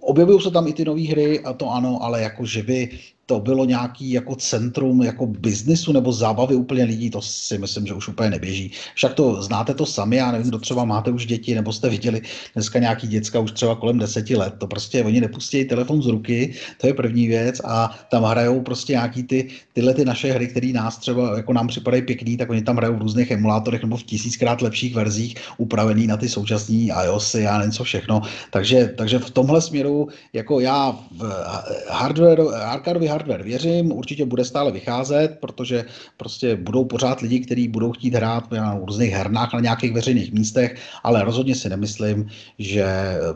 [0.00, 3.40] objevují se tam i ty nové hry a to ano, ale jako že by to
[3.40, 8.08] bylo nějaký jako centrum jako biznisu nebo zábavy úplně lidí, to si myslím, že už
[8.08, 8.70] úplně neběží.
[8.94, 12.22] Však to znáte to sami, já nevím, kdo třeba máte už děti, nebo jste viděli
[12.54, 16.54] dneska nějaký děcka už třeba kolem deseti let, to prostě oni nepustí telefon z ruky,
[16.80, 20.72] to je první věc a tam hrajou prostě nějaký ty, tyhle ty naše hry, které
[20.72, 24.02] nás třeba jako nám připadají pěkný, tak oni tam hrajou v různých emulátorech nebo v
[24.02, 28.22] tisíckrát lepších verzích upravený na ty současné iOSy, já nevím co všechno.
[28.50, 31.44] Takže, takže v tomhle směru jako já v
[31.90, 35.84] hardware, arcade hardware věřím, určitě bude stále vycházet, protože
[36.16, 40.76] prostě budou pořád lidi, kteří budou chtít hrát na různých hernách na nějakých veřejných místech,
[41.02, 42.26] ale rozhodně si nemyslím,
[42.58, 42.86] že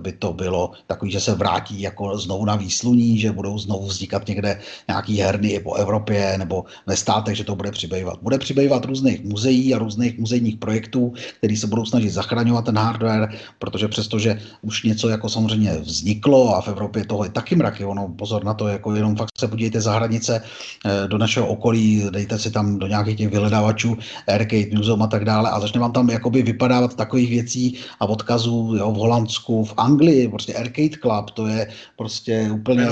[0.02, 4.28] by to bylo takový, že se vrátí jako znovu na výsluní, že budou znovu vznikat
[4.28, 8.18] někde nějaký herny po Evropě nebo ve státech, že to bude přibývat.
[8.22, 13.28] Bude přibývat různých muzeí a různých muzejních projektů, který se budou snažit zachraňovat ten hardware,
[13.58, 18.08] protože přestože už něco jako samozřejmě vzniklo a v Evropě toho je taky mraky, ono
[18.08, 22.38] pozor na to, jako jenom fakt se podívejte za hranice eh, do našeho okolí, dejte
[22.38, 23.96] si tam do nějakých těch vyhledávačů
[24.26, 28.76] Arcade Museum a tak dále a začne vám tam jakoby vypadávat takových věcí a odkazů
[28.78, 32.88] jo, v Holandsku, v Anglii, prostě Arcade Club, to je prostě úplně...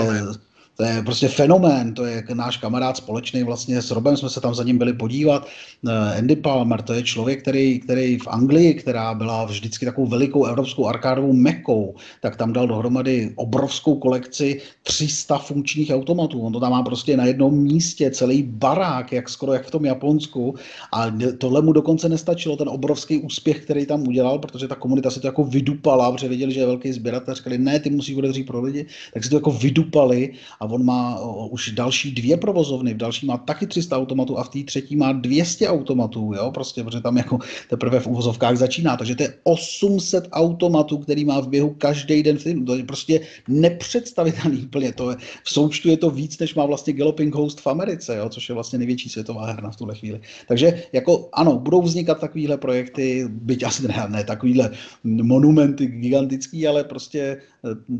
[0.76, 4.54] to je prostě fenomén, to je náš kamarád společný, vlastně s Robem jsme se tam
[4.54, 5.46] za ním byli podívat.
[5.88, 10.44] Eh, Andy Palmer, to je člověk, který, který v Anglii, která byla vždycky takovou velikou
[10.44, 16.40] evropskou arkádovou mekou, tak tam dal dohromady obrovskou kolekci 300 funkčních automatů.
[16.40, 19.84] On to tam má prostě na jednom místě, celý barák, jak skoro jak v tom
[19.84, 20.54] Japonsku.
[20.92, 25.20] A tohle mu dokonce nestačilo, ten obrovský úspěch, který tam udělal, protože ta komunita si
[25.20, 28.60] to jako vydupala, protože věděli, že je velký sběratel, říkali, ne, ty musíš otevřít pro
[28.60, 33.26] lidi, tak si to jako vydupali a on má už další dvě provozovny, v další
[33.26, 37.16] má taky 300 automatů a v té třetí má 200 automatů, jo, prostě, protože tam
[37.16, 37.38] jako
[37.68, 42.38] teprve v uvozovkách začíná, takže to je 800 automatů, který má v běhu každý den,
[42.66, 46.92] to je prostě nepředstavitelný úplně, to je, v součtu je to víc, než má vlastně
[46.92, 50.20] Galloping Host v Americe, jo, což je vlastně největší světová herna v tuhle chvíli.
[50.48, 54.70] Takže jako ano, budou vznikat takovéhle projekty, byť asi ne, ne takovýhle
[55.04, 57.40] monumenty gigantický, ale prostě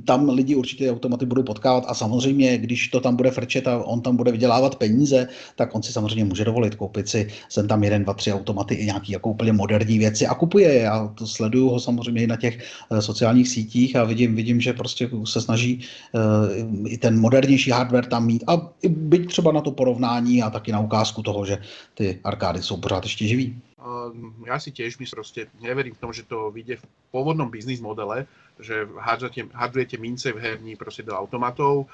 [0.05, 4.01] tam lidi určitě automaty budou potkávat a samozřejmě, když to tam bude frčet a on
[4.01, 8.05] tam bude vydělávat peníze, tak on si samozřejmě může dovolit koupit si sem tam jeden,
[8.05, 10.83] dva, tři automaty i nějaký jako úplně moderní věci a kupuje je.
[10.83, 14.73] Já to sleduju ho samozřejmě i na těch eh, sociálních sítích a vidím, vidím, že
[14.73, 15.81] prostě se snaží
[16.13, 20.73] uh, i ten modernější hardware tam mít a byť třeba na to porovnání a taky
[20.73, 21.59] na ukázku toho, že
[21.95, 23.57] ty arkády jsou pořád ještě živý.
[24.47, 28.27] Ja si tiež myslím, proste neverím v tom, že to vyjde v pôvodnom biznis modele,
[28.57, 28.89] že
[29.53, 31.89] hádžete mince v herní proste do automatov.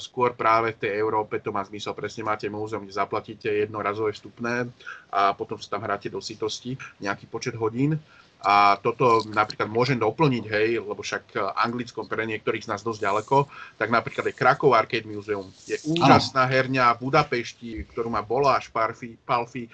[0.00, 4.72] Skôr práve v tej Európe to má zmysel, presne máte múzeum, kde zaplatíte jednorazové vstupné
[5.12, 8.00] a potom sa tam hráte do sitosti nejaký počet hodín.
[8.40, 13.36] A toto napríklad môžem doplniť, hej, lebo však anglickom pre niektorých z nás dosť ďaleko,
[13.76, 15.52] tak napríklad je Krakov Arcade Museum.
[15.68, 19.68] Je úžasná herňa v Budapešti, ktorú má Boláš, Palfi, Palfi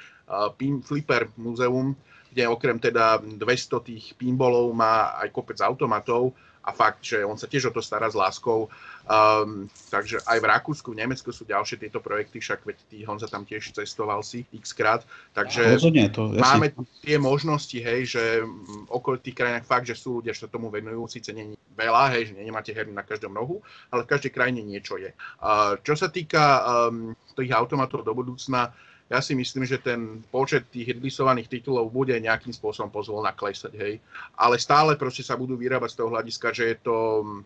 [0.59, 1.95] Pin Flipper Muzeum,
[2.37, 7.49] kde okrem teda 200 tých pinbolov má aj kopec automatov a fakt, že on sa
[7.49, 8.69] tiež o to stará s láskou.
[9.07, 13.31] Um, takže aj v Rakúsku, v Nemecku sú ďalšie tieto projekty, však veď ty Honza
[13.31, 15.07] tam tiež cestoval si x krát.
[15.31, 20.35] Takže Rozhodne, to, máme tie možnosti, hej, že v okolitých krajinách fakt, že sú ľudia,
[20.35, 24.03] že sa tomu venujú, síce nie veľa, hej, že nemáte herny na každom rohu, ale
[24.03, 25.15] v každej krajine niečo je.
[25.39, 28.75] Uh, čo sa týka um, tých automatov do budúcna,
[29.07, 33.95] ja si myslím, že ten počet tých releaseovaných titulov bude nejakým spôsobom pozvolna klesať, hej.
[34.35, 36.97] Ale stále proste sa budú vyrábať z toho hľadiska, že je to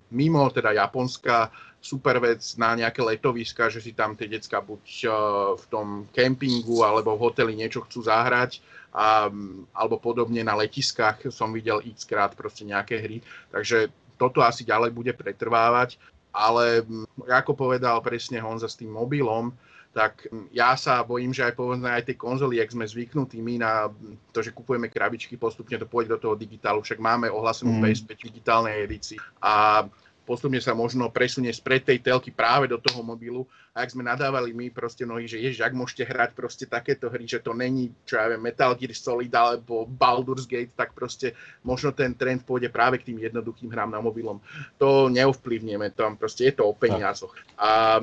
[0.08, 5.12] mimo teda Japonska super vec na nejaké letoviska, že si tam tie decka buď uh,
[5.60, 9.30] v tom kempingu alebo v hoteli niečo chcú zahrať, a,
[9.70, 13.22] alebo podobne na letiskách som videl x krát proste nejaké hry.
[13.54, 15.96] Takže toto asi ďalej bude pretrvávať,
[16.34, 16.84] ale
[17.30, 19.54] ako povedal presne Honza s tým mobilom,
[19.90, 23.90] tak ja sa bojím, že aj povedzme aj tie konzoly, jak sme zvyknutí my na
[24.30, 27.82] to, že kupujeme krabičky, postupne to pôjde do toho digitálu, však máme ohlasenú mm.
[27.82, 29.82] PS5 v digitálnej edícii a
[30.30, 33.50] postupne sa možno presunie spred tej telky práve do toho mobilu.
[33.74, 37.26] A ak sme nadávali my proste mnohí, že ježiš, ak môžete hrať proste takéto hry,
[37.26, 41.34] že to není, čo ja viem, Metal Gear Solid alebo Baldur's Gate, tak proste
[41.66, 44.38] možno ten trend pôjde práve k tým jednoduchým hrám na mobilom.
[44.78, 47.34] To neovplyvníme, tam proste je to o peniazoch.
[47.58, 47.98] A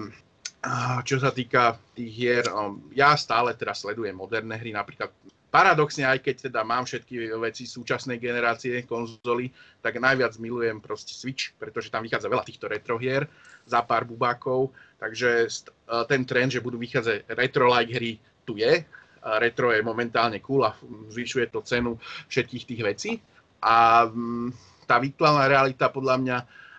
[1.06, 2.46] čo sa týka tých hier,
[2.92, 5.14] ja stále teda sledujem moderné hry, napríklad
[5.48, 9.50] paradoxne, aj keď teda mám všetky veci súčasnej generácie konzoly,
[9.80, 13.26] tak najviac milujem proste Switch, pretože tam vychádza veľa týchto retro hier
[13.64, 18.12] za pár bubákov, takže uh, ten trend, že budú vychádzať retro-like hry,
[18.44, 18.84] tu je.
[19.28, 20.72] Retro je momentálne cool a
[21.12, 22.00] zvyšuje to cenu
[22.32, 23.12] všetkých tých vecí.
[23.60, 24.56] A mm,
[24.88, 26.38] tá virtuálna realita podľa mňa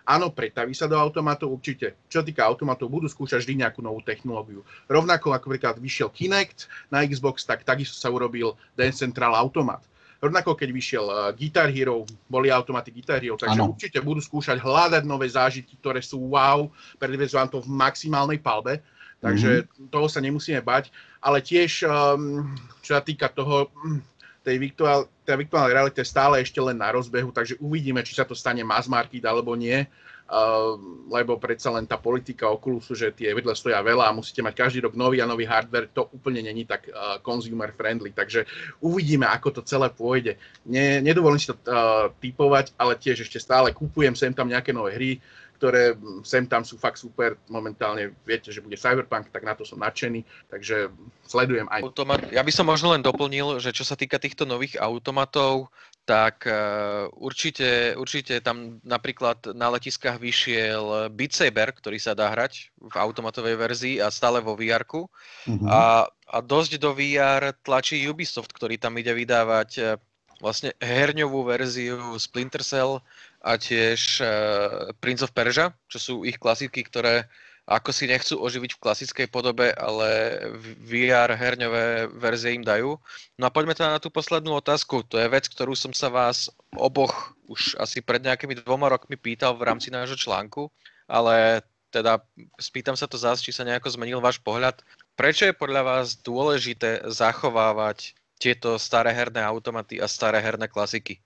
[0.09, 1.93] Áno, pretaví sa do automatov určite.
[2.09, 4.65] Čo týka automatov, budú skúšať vždy nejakú novú technológiu.
[4.89, 9.85] Rovnako ako napríklad vyšiel Kinect na Xbox, tak takisto sa urobil Dance Central Automat.
[10.19, 13.71] Rovnako keď vyšiel uh, Guitar Hero, boli automaty Guitar Hero, takže ano.
[13.71, 16.67] určite budú skúšať hľadať nové zážitky, ktoré sú wow,
[16.99, 18.83] predvedú vám to v maximálnej palbe,
[19.23, 19.87] takže mm-hmm.
[19.93, 20.91] toho sa nemusíme bať,
[21.23, 22.51] ale tiež, um,
[22.83, 24.03] čo sa týka toho, hm,
[24.43, 28.23] tej virtuál, tá virtuálna realita je stále ešte len na rozbehu, takže uvidíme, či sa
[28.23, 30.73] to stane mass market alebo nie, uh,
[31.11, 34.79] lebo predsa len tá politika Oculusu, že tie vedle stoja veľa a musíte mať každý
[34.87, 38.47] rok nový a nový hardware, to úplne není tak uh, consumer friendly, takže
[38.79, 40.39] uvidíme, ako to celé pôjde.
[40.65, 44.95] Ne, nedovolím si to uh, typovať, ale tiež ešte stále kúpujem sem tam nejaké nové
[44.95, 45.11] hry,
[45.59, 47.35] ktoré sem tam sú fakt super.
[47.51, 50.87] Momentálne viete, že bude Cyberpunk, tak na to som nadšený, takže
[51.27, 51.83] sledujem aj.
[51.83, 55.67] Automat, ja by som možno len doplnil, že čo sa týka týchto nových automatov,
[56.07, 62.71] tak uh, určite, určite tam napríklad na letiskách vyšiel Beat Saber, ktorý sa dá hrať
[62.79, 65.67] v automatovej verzii a stále vo vr mm-hmm.
[65.69, 70.01] a, a dosť do VR tlačí Ubisoft, ktorý tam ide vydávať uh,
[70.39, 73.03] vlastne herňovú verziu Splinter Cell
[73.39, 77.27] a tiež uh, Prince of Persia, čo sú ich klasiky, ktoré
[77.69, 80.41] ako si nechcú oživiť v klasickej podobe, ale
[80.81, 82.97] VR herňové verzie im dajú.
[83.37, 85.05] No a poďme teda na tú poslednú otázku.
[85.05, 89.53] To je vec, ktorú som sa vás oboch už asi pred nejakými dvoma rokmi pýtal
[89.53, 90.73] v rámci nášho článku,
[91.05, 91.61] ale
[91.93, 92.17] teda
[92.57, 94.81] spýtam sa to zás, či sa nejako zmenil váš pohľad.
[95.13, 101.21] Prečo je podľa vás dôležité zachovávať tieto staré herné automaty a staré herné klasiky?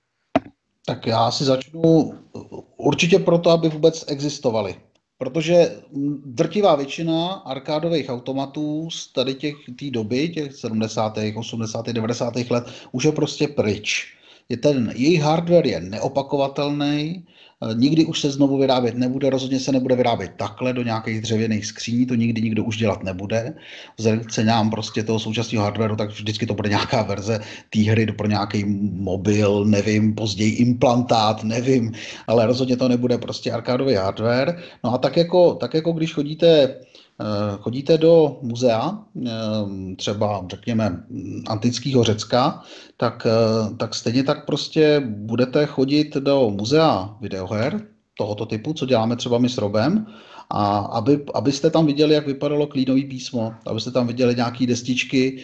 [0.86, 2.14] Tak já si začnu
[2.78, 4.76] určitě proto, aby vůbec existovaly.
[5.18, 5.76] Protože
[6.26, 12.36] drtivá většina arkádových automatů z tady těch té doby, těch 70., 80., 90.
[12.50, 14.18] let, už je prostě pryč.
[14.50, 17.26] Je ten, jejich hardware je neopakovatelný,
[17.74, 22.06] nikdy už se znovu vyrábět nebude, rozhodně se nebude vyrábět takhle do nějakých dřevěných skříní,
[22.06, 23.54] to nikdy nikdo už dělat nebude.
[23.98, 27.40] Vzhledem k cenám prostě toho současného hardwareu, tak vždycky to bude nějaká verze
[27.70, 31.92] té hry pro nějaký mobil, nevím, později implantát, nevím,
[32.28, 34.60] ale rozhodně to nebude prostě arkádový hardware.
[34.84, 37.03] No a tak jako, tak jako když chodíte Eh,
[37.60, 39.32] chodíte do muzea, eh,
[39.96, 41.04] třeba řekněme
[41.48, 42.64] antického Řecka,
[42.98, 47.82] tak, eh, tak stejně tak prostě budete chodit do muzea videoher
[48.18, 50.06] tohoto typu, co děláme třeba my s Robem,
[50.50, 55.44] a aby, abyste tam viděli, jak vypadalo klínový písmo, abyste tam viděli nějaké destičky.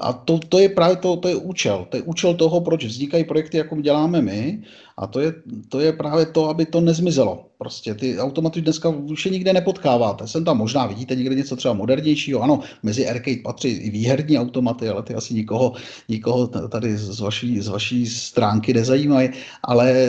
[0.00, 1.86] A to, to je právě to, to je účel.
[1.90, 4.62] To je účel toho, proč vznikají projekty, jako děláme my.
[4.98, 5.34] A to je,
[5.68, 7.44] to je právě to, aby to nezmizelo.
[7.58, 10.26] Prostě ty automaty dneska už je nikde nepotkáváte.
[10.26, 12.42] Jsem tam možná vidíte někde něco třeba modernějšího.
[12.42, 15.72] Ano, mezi arcade patří i výherní automaty, ale ty asi nikoho,
[16.08, 19.28] nikoho tady z vaší, z vaší stránky nezajímají.
[19.62, 20.06] Ale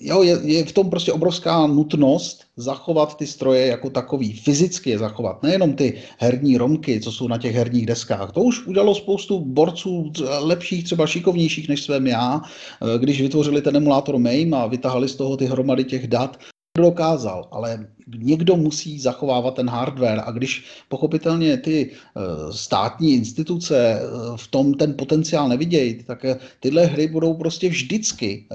[0.00, 4.98] jo, je, je v tom prostě obrovská nutnost zachovat ty stroje jako takový, fyzicky je
[4.98, 5.42] zachovat.
[5.42, 8.32] Nejenom ty herní romky, co jsou na těch herních deskách.
[8.32, 12.40] To už udělalo spoustu borců lepších, třeba šikovnějších než svém já,
[12.98, 16.38] když vytvořili ten emulátor MAME a vytahali z toho ty hromady těch dat,
[16.78, 17.86] dokázal, ale
[18.18, 22.20] někdo musí zachovávat ten hardware a když pochopitelně ty eh,
[22.52, 24.00] státní instituce eh,
[24.36, 28.46] v tom ten potenciál nevidějí, tak eh, tyhle hry budou prostě vždycky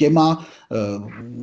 [0.00, 0.46] těma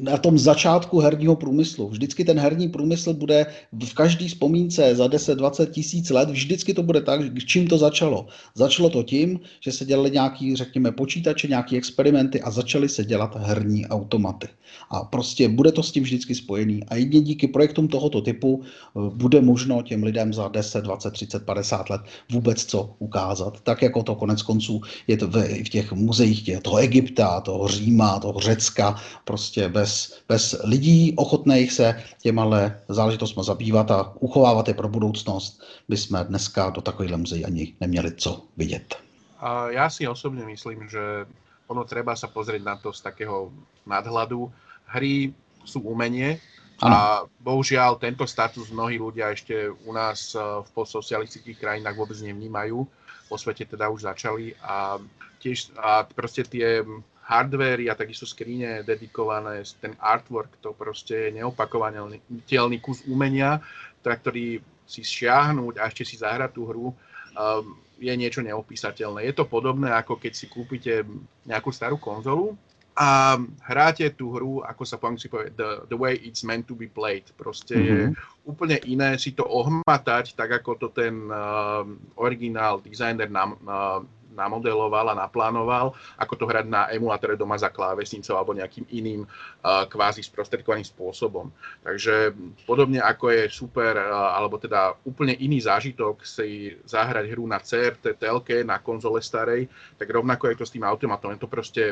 [0.01, 1.89] na tom začátku herního průmyslu.
[1.89, 3.45] Vždycky ten herní průmysl bude
[3.86, 8.26] v každý vzpomínce za 10-20 tisíc let, vždycky to bude tak, čím to začalo.
[8.55, 13.36] Začalo to tím, že se dělali nějaký, řekněme, počítače, nějaké experimenty a začaly se dělat
[13.36, 14.47] herní automaty.
[14.89, 16.84] A prostě bude to s tím vždycky spojený.
[16.88, 21.45] A jedině díky projektům tohoto typu eh, bude možno těm lidem za 10, 20, 30,
[21.45, 22.01] 50 let
[22.32, 23.60] vůbec co ukázat.
[23.64, 28.34] Tak jako to konec konců je to v, těch muzeích toho Egypta, toho Říma, toho
[28.47, 28.95] Řecka,
[29.27, 35.97] prostě bez, bez lidí ochotných se těma záležitostmi zabývat a uchovávat je pro budoucnost, by
[35.97, 38.95] jsme dneska do takovýchhle muzeí ani neměli co vidět.
[39.39, 41.27] A já si osobně myslím, že
[41.67, 43.51] ono treba sa pozrieť na to z takého
[43.83, 44.47] nadhľadu.
[44.87, 45.35] Hry
[45.67, 46.39] sú umenie
[46.79, 46.95] ano.
[46.95, 46.99] a
[47.43, 52.87] bohužiaľ tento status mnohí ľudia ešte u nás eh, v postsocialistických krajinách vôbec nevnímajú.
[53.27, 54.95] Po svete teda už začali a
[55.43, 56.87] tiež a proste tie
[57.28, 63.59] hardvery a takisto skrine dedikované, ten artwork, to proste je neopakovateľný kus umenia,
[63.99, 69.28] teda, ktorý si šiahnuť a ešte si zahrať tú hru, um, je niečo neopísateľné.
[69.28, 71.03] Je to podobné, ako keď si kúpite
[71.43, 72.55] nejakú starú konzolu
[72.97, 76.73] a hráte tú hru, ako sa po anglicky povie, the, the way it's meant to
[76.73, 77.28] be played.
[77.38, 77.86] Proste mm-hmm.
[77.86, 78.13] je mhm.
[78.47, 81.86] úplne iné si to ohmatať, tak ako to ten uh,
[82.17, 84.01] originál designer nám uh,
[84.38, 89.89] namodeloval a naplánoval, ako to hrať na emulátore doma za klávesnicou alebo nejakým iným uh,
[89.89, 91.49] kvázi sprostredkovaným spôsobom.
[91.81, 92.38] Takže
[92.69, 98.21] podobne ako je super, uh, alebo teda úplne iný zážitok si zahrať hru na CRT,
[98.21, 99.65] telke, na konzole starej,
[99.97, 101.33] tak rovnako je to s tým automatom.
[101.33, 101.83] Je to proste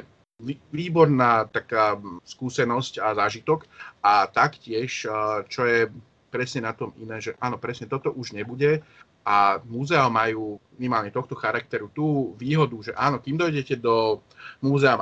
[0.71, 1.95] výborná taká
[2.27, 3.63] skúsenosť a zážitok
[4.03, 5.07] a taktiež,
[5.47, 5.87] čo je
[6.27, 8.83] presne na tom iné, že áno, presne toto už nebude
[9.25, 14.21] a múzea majú minimálne tohto charakteru tú výhodu, že áno, kým dojdete do
[14.61, 15.01] múzea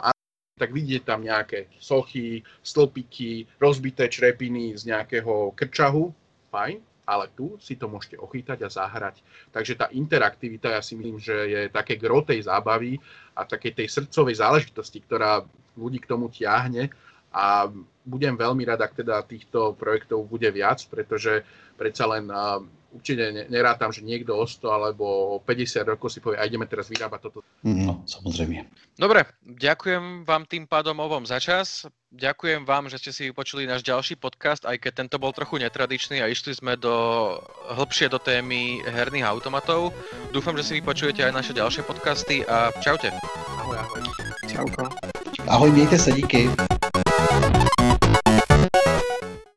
[0.54, 6.14] tak vidíte tam nejaké sochy, stĺpiky, rozbité črepiny z nejakého krčahu,
[6.54, 9.20] fajn, ale tu si to môžete ochytať a zahrať.
[9.52, 13.02] Takže tá interaktivita, ja si myslím, že je také grotej zábavy
[13.36, 15.44] a takej tej srdcovej záležitosti, ktorá
[15.76, 16.94] ľudí k tomu tiahne
[17.34, 17.68] a
[18.06, 21.42] budem veľmi rád, ak teda týchto projektov bude viac, pretože
[21.76, 22.30] predsa len
[22.94, 25.04] určite nerátam, že niekto o 100 alebo
[25.36, 27.42] o 50 rokov si povie, a ideme teraz vyrábať toto.
[27.66, 28.70] No, samozrejme.
[28.96, 31.90] Dobre, ďakujem vám tým pádom ovom za čas.
[32.14, 36.22] Ďakujem vám, že ste si vypočuli náš ďalší podcast, aj keď tento bol trochu netradičný
[36.22, 36.94] a išli sme do
[37.74, 39.90] hĺbšie do témy herných automatov.
[40.30, 43.10] Dúfam, že si vypočujete aj naše ďalšie podcasty a čaute.
[43.58, 44.02] Ahoj, ahoj.
[44.46, 44.94] Čauko.
[45.50, 46.50] Ahoj, mějte se, díky.